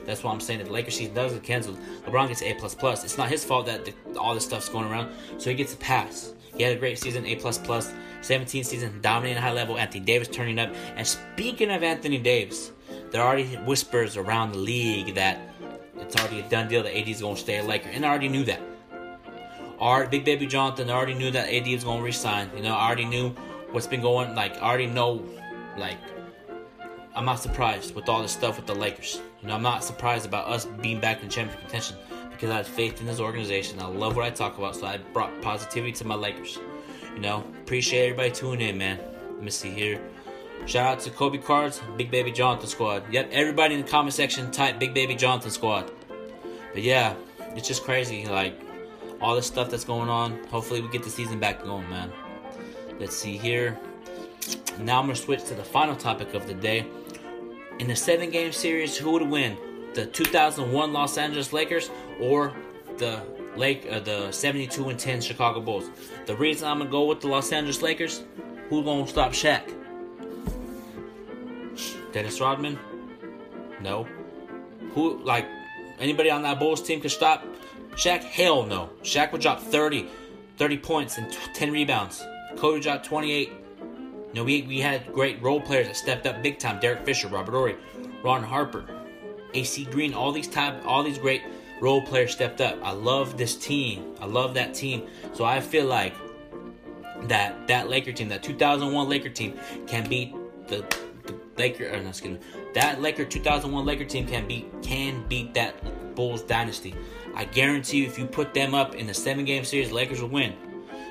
That's 0.05 0.23
why 0.23 0.31
I'm 0.33 0.41
saying 0.41 0.59
that 0.59 0.67
the 0.67 0.73
Lakers 0.73 0.97
season 0.97 1.15
does 1.15 1.33
get 1.33 1.43
canceled. 1.43 1.79
LeBron 2.07 2.29
gets 2.29 2.43
A 2.43 2.55
plus 2.55 2.75
plus. 2.75 3.05
It's 3.05 3.17
not 3.17 3.31
his 3.31 3.43
fault 3.43 3.67
that 3.67 3.87
the, 3.87 3.95
all 4.19 4.35
this 4.35 4.45
stuff's 4.45 4.69
going 4.69 4.87
around, 4.87 5.11
so 5.39 5.49
he 5.49 5.57
gets 5.57 5.73
a 5.73 5.79
pass. 5.79 6.35
He 6.55 6.63
had 6.63 6.77
a 6.77 6.79
great 6.79 6.99
season, 6.99 7.25
A 7.27 7.37
plus 7.37 7.59
plus. 7.59 7.93
17 8.23 8.65
season, 8.65 9.01
dominating 9.03 9.41
high 9.41 9.53
level. 9.53 9.79
Anthony 9.79 10.05
Davis 10.05 10.29
turning 10.29 10.59
up. 10.59 10.75
And 10.97 11.07
speaking 11.07 11.71
of 11.71 11.83
Anthony 11.83 12.19
Davis, 12.19 12.73
there 13.11 13.23
are 13.23 13.29
already 13.29 13.45
whispers 13.59 14.17
around 14.17 14.53
the 14.53 14.59
league 14.59 15.15
that 15.15 15.39
it's 15.99 16.17
already 16.17 16.41
a 16.41 16.49
done 16.49 16.69
deal 16.69 16.83
that 16.83 16.97
AD 16.97 17.09
is 17.09 17.21
going 17.21 17.37
to 17.37 17.41
stay 17.41 17.59
a 17.59 17.65
Laker, 17.65 17.89
and 17.89 18.05
I 18.05 18.09
already 18.09 18.29
knew 18.29 18.45
that. 18.45 18.61
Our 19.79 20.07
Big 20.07 20.25
Baby 20.25 20.47
Jonathan 20.47 20.91
already 20.91 21.15
knew 21.15 21.31
that 21.31 21.53
AD 21.53 21.67
was 21.69 21.85
to 21.85 22.01
resign. 22.01 22.51
You 22.57 22.63
know, 22.63 22.75
I 22.75 22.87
already 22.87 23.05
knew 23.05 23.31
what's 23.73 23.87
been 23.87 24.01
going. 24.01 24.35
Like, 24.35 24.57
I 24.57 24.69
already 24.69 24.87
know. 24.87 25.23
Like, 25.77 25.99
I'm 27.15 27.25
not 27.25 27.41
surprised 27.41 27.95
with 27.95 28.09
all 28.09 28.23
this 28.23 28.33
stuff 28.33 28.57
with 28.57 28.67
the 28.67 28.75
Lakers. 28.75 29.21
You 29.43 29.49
know, 29.49 29.55
I'm 29.55 29.63
not 29.63 29.85
surprised 29.85 30.25
about 30.27 30.49
us 30.49 30.65
being 30.65 31.01
back 31.01 31.23
in 31.23 31.29
championship 31.29 31.61
contention 31.61 31.97
because 32.31 32.51
I 32.51 32.57
have 32.59 32.67
faith 32.67 33.01
in 33.01 33.07
this 33.07 33.21
organization. 33.21 33.81
I 33.81 33.87
love 33.87 34.17
what 34.17 34.25
I 34.25 34.31
talk 34.31 34.59
about, 34.59 34.77
so 34.77 34.87
I 34.87 34.99
brought 34.99 35.41
positivity 35.43 35.93
to 35.93 36.07
my 36.07 36.15
Lakers. 36.15 36.59
You 37.15 37.21
know, 37.21 37.45
appreciate 37.63 38.05
everybody 38.05 38.31
tuning 38.31 38.69
in, 38.69 38.79
man. 38.79 38.99
Let 39.35 39.43
me 39.43 39.51
see 39.51 39.71
here. 39.71 40.01
Shout 40.67 40.87
out 40.87 41.01
to 41.01 41.11
Kobe 41.11 41.39
Cards, 41.39 41.81
Big 41.97 42.11
Baby 42.11 42.33
Jonathan 42.33 42.69
Squad. 42.69 43.05
Yep, 43.13 43.29
everybody 43.31 43.75
in 43.75 43.83
the 43.83 43.89
comment 43.89 44.15
section 44.15 44.51
type 44.51 44.79
Big 44.79 44.93
Baby 44.95 45.15
Jonathan 45.15 45.51
Squad. 45.51 45.91
But 46.73 46.83
yeah, 46.83 47.15
it's 47.55 47.69
just 47.69 47.85
crazy. 47.85 48.27
Like, 48.27 48.59
all 49.21 49.35
the 49.35 49.43
stuff 49.43 49.71
that's 49.71 49.85
going 49.85 50.09
on. 50.09 50.43
Hopefully, 50.45 50.81
we 50.81 50.89
get 50.89 51.03
the 51.03 51.11
season 51.11 51.39
back 51.39 51.63
going, 51.63 51.89
man. 51.89 52.13
Let's 52.99 53.17
see 53.17 53.37
here. 53.37 53.79
Now 54.79 55.01
I'm 55.01 55.09
to 55.09 55.17
switch 55.17 55.45
to 55.45 55.55
the 55.55 55.65
final 55.65 55.97
topic 55.97 56.35
of 56.35 56.47
the 56.47 56.55
day. 56.55 56.87
In 57.79 57.89
the 57.89 57.97
seven 57.97 58.31
game 58.31 58.53
series, 58.53 58.97
who 58.97 59.11
would 59.13 59.23
win? 59.23 59.57
The 59.95 60.07
2001 60.07 60.93
Los 60.93 61.19
Angeles 61.19 61.53
Lakers 61.53 61.91
or 62.21 62.55
the 62.99 63.23
Lake 63.57 63.87
uh, 63.91 64.01
the 64.01 64.31
72 64.31 64.89
and 64.89 64.99
10 64.99 65.21
Chicago 65.21 65.61
Bulls. 65.61 65.91
The 66.27 66.37
reason 66.37 66.69
I'm 66.69 66.79
gonna 66.79 66.91
go 66.91 67.05
with 67.05 67.21
the 67.21 67.29
Los 67.29 67.53
Angeles 67.53 67.83
Lakers, 67.83 68.23
who's 68.69 68.85
gonna 68.85 69.07
stop 69.07 69.33
Shaq? 69.33 69.73
Dennis 72.13 72.41
Rodman? 72.41 72.79
No. 73.81 74.07
Who 74.93 75.19
like 75.23 75.47
anybody 75.99 76.31
on 76.31 76.43
that 76.43 76.59
Bulls 76.59 76.83
team 76.83 77.01
could 77.01 77.11
stop 77.11 77.45
Shaq? 77.97 78.23
Hell 78.23 78.65
no. 78.65 78.91
Shaq 79.03 79.33
would 79.33 79.41
drop 79.41 79.61
30, 79.61 80.07
30 80.59 80.79
points 80.79 81.19
and 81.19 81.33
10 81.55 81.73
rebounds. 81.73 82.25
Kobe 82.57 82.81
dropped 82.81 83.07
28. 83.07 83.49
You 83.49 84.35
know, 84.35 84.45
we, 84.45 84.63
we 84.63 84.81
had 84.81 85.13
great 85.13 85.43
role 85.43 85.61
players 85.61 85.87
that 85.87 85.97
stepped 85.97 86.27
up 86.27 86.43
big 86.43 86.59
time. 86.59 86.79
Derek 86.79 87.05
Fisher, 87.07 87.29
Robert 87.29 87.53
Horry, 87.53 87.77
Ron 88.23 88.43
Harper, 88.43 88.85
AC 89.55 89.87
Green, 89.87 90.13
all 90.13 90.31
these 90.31 90.49
type, 90.49 90.75
all 90.87 91.03
these 91.03 91.19
great 91.19 91.43
role 91.81 92.03
players 92.03 92.33
stepped 92.33 92.61
up. 92.61 92.79
I 92.83 92.93
love 92.93 93.39
this 93.39 93.57
team. 93.57 94.15
I 94.21 94.27
love 94.27 94.55
that 94.55 94.75
team. 94.75 95.07
So 95.33 95.45
I 95.45 95.61
feel 95.61 95.87
like 95.87 96.15
that 97.23 97.67
that 97.69 97.89
Laker 97.89 98.13
team, 98.13 98.29
that 98.29 98.43
2001 98.43 99.09
Laker 99.09 99.31
team, 99.31 99.59
can 99.87 100.07
beat 100.09 100.35
the, 100.67 100.85
the 101.25 101.35
Laker. 101.57 101.89
Or, 101.89 102.01
no, 102.03 102.09
excuse 102.09 102.39
me, 102.39 102.47
that 102.75 103.01
Laker 103.01 103.25
2001 103.25 103.87
Laker 103.87 104.05
team 104.05 104.27
can 104.27 104.47
beat 104.47 104.71
can 104.83 105.27
beat 105.29 105.55
that 105.55 105.75
Bulls 106.17 106.43
dynasty. 106.43 106.95
I 107.35 107.45
guarantee 107.45 107.99
you, 107.99 108.07
if 108.07 108.19
you 108.19 108.27
put 108.27 108.55
them 108.55 108.75
up 108.75 108.95
in 108.95 109.09
a 109.11 109.15
seven 109.15 109.45
game 109.45 109.65
series, 109.65 109.93
Lakers 109.93 110.21
will 110.21 110.31
win. 110.31 110.55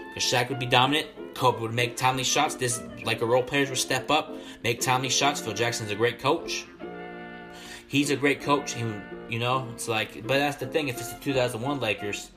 Because 0.10 0.24
Shaq 0.30 0.50
would 0.50 0.60
be 0.60 0.66
dominant. 0.66 1.08
Kobe 1.36 1.60
would 1.60 1.74
make 1.74 1.96
timely 1.96 2.24
shots. 2.24 2.56
This 2.56 2.82
like 3.04 3.22
a 3.22 3.26
role 3.26 3.44
players 3.44 3.70
would 3.70 3.78
step 3.78 4.10
up, 4.10 4.34
make 4.64 4.82
timely 4.82 5.10
shots. 5.10 5.40
Phil 5.40 5.54
Jackson's 5.54 5.92
a 5.92 5.96
great 5.96 6.20
coach. 6.20 6.66
he's 7.88 8.10
a 8.10 8.16
great 8.16 8.42
coach. 8.42 8.74
He, 8.74 8.84
you 9.30 9.40
know, 9.40 9.68
it's 9.74 9.88
like, 9.88 10.26
but 10.26 10.40
that's 10.40 10.58
the 10.58 10.66
thing. 10.66 10.88
If 10.88 11.00
it's 11.00 11.14
the 11.14 11.20
2001 11.20 11.80
Lakers 11.80 12.32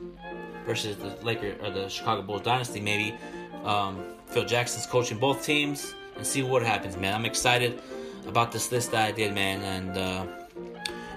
versus 0.65 0.97
the 0.97 1.15
Laker 1.25 1.55
or 1.63 1.71
the 1.71 1.87
Chicago 1.87 2.21
Bulls 2.21 2.41
dynasty, 2.41 2.79
maybe 2.79 3.17
um, 3.63 4.03
Phil 4.27 4.45
Jackson's 4.45 4.85
coaching 4.85 5.17
both 5.17 5.43
teams 5.43 5.95
and 6.15 6.25
see 6.25 6.43
what 6.43 6.61
happens, 6.61 6.97
man. 6.97 7.15
I'm 7.15 7.25
excited 7.25 7.81
about 8.27 8.51
this 8.51 8.71
list 8.71 8.91
that 8.91 9.07
I 9.07 9.11
did, 9.11 9.33
man, 9.33 9.61
and. 9.63 9.97
Uh, 9.97 10.25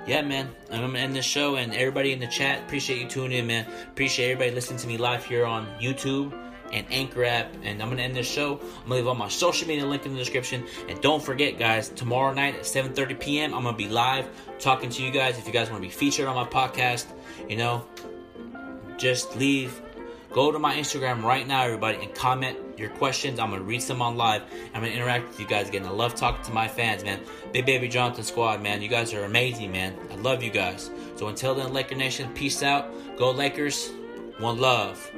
yeah, 0.07 0.23
man, 0.23 0.51
I'm 0.71 0.81
gonna 0.81 0.99
end 0.99 1.15
this 1.15 1.25
show, 1.25 1.57
and 1.57 1.73
everybody 1.73 2.13
in 2.13 2.19
the 2.19 2.27
chat, 2.27 2.61
appreciate 2.61 3.01
you 3.01 3.09
tuning 3.09 3.39
in, 3.39 3.47
man. 3.47 3.67
Appreciate 3.89 4.33
everybody 4.33 4.51
listening 4.51 4.79
to 4.81 4.89
me 4.89 4.97
live 4.97 5.25
here 5.25 5.45
on 5.45 5.67
YouTube 5.81 6.33
and 6.73 6.87
Anchor 6.91 7.25
app. 7.25 7.55
And 7.63 7.81
I'm 7.83 7.89
gonna 7.91 8.03
end 8.03 8.17
this 8.17 8.29
show. 8.29 8.59
I'm 8.59 8.83
gonna 8.85 8.95
leave 8.97 9.07
all 9.07 9.15
my 9.15 9.29
social 9.29 9.69
media 9.69 9.87
link 9.87 10.05
in 10.05 10.13
the 10.13 10.19
description. 10.19 10.65
And 10.89 11.01
don't 11.03 11.23
forget, 11.23 11.59
guys, 11.59 11.91
tomorrow 11.91 12.33
night 12.33 12.57
at 12.57 12.63
7:30 12.63 13.21
p.m. 13.21 13.55
I'm 13.55 13.63
gonna 13.63 13.77
be 13.77 13.89
live 13.89 14.29
talking 14.59 14.91
to 14.91 15.03
you 15.03 15.11
guys. 15.11 15.39
If 15.39 15.47
you 15.47 15.53
guys 15.53 15.71
want 15.71 15.83
to 15.83 15.89
be 15.89 15.95
featured 15.95 16.27
on 16.27 16.35
my 16.35 16.47
podcast, 16.47 17.07
you 17.49 17.57
know, 17.57 17.87
just 18.97 19.37
leave. 19.37 19.81
Go 20.33 20.51
to 20.51 20.59
my 20.59 20.75
Instagram 20.75 21.23
right 21.23 21.47
now, 21.47 21.63
everybody, 21.63 21.99
and 21.99 22.15
comment 22.15 22.59
your 22.77 22.91
questions. 22.91 23.39
I'm 23.39 23.51
gonna 23.51 23.63
read 23.63 23.83
some 23.83 24.03
on 24.03 24.17
live. 24.17 24.43
I'm 24.75 24.83
gonna 24.83 24.93
interact 24.93 25.29
with 25.29 25.41
you 25.41 25.47
guys 25.47 25.69
again. 25.69 25.85
I 25.85 25.91
love 25.91 26.15
talking 26.15 26.45
to 26.45 26.53
my 26.53 26.69
fans, 26.69 27.05
man. 27.05 27.21
Big 27.53 27.67
Baby 27.67 27.89
Jonathan 27.89 28.25
Squad, 28.25 28.63
man. 28.63 28.83
You 28.83 28.89
guys 28.89 29.13
are 29.15 29.25
amazing, 29.25 29.73
man. 29.73 29.97
I 30.11 30.17
love 30.17 30.43
you 30.43 30.51
guys. 30.51 30.91
So 31.17 31.29
until 31.29 31.55
then, 31.55 31.73
Laker 31.73 31.95
Nation, 31.95 32.33
peace 32.35 32.63
out. 32.63 32.93
Go 33.17 33.31
Lakers. 33.31 33.91
One 34.39 34.59
love. 34.59 35.11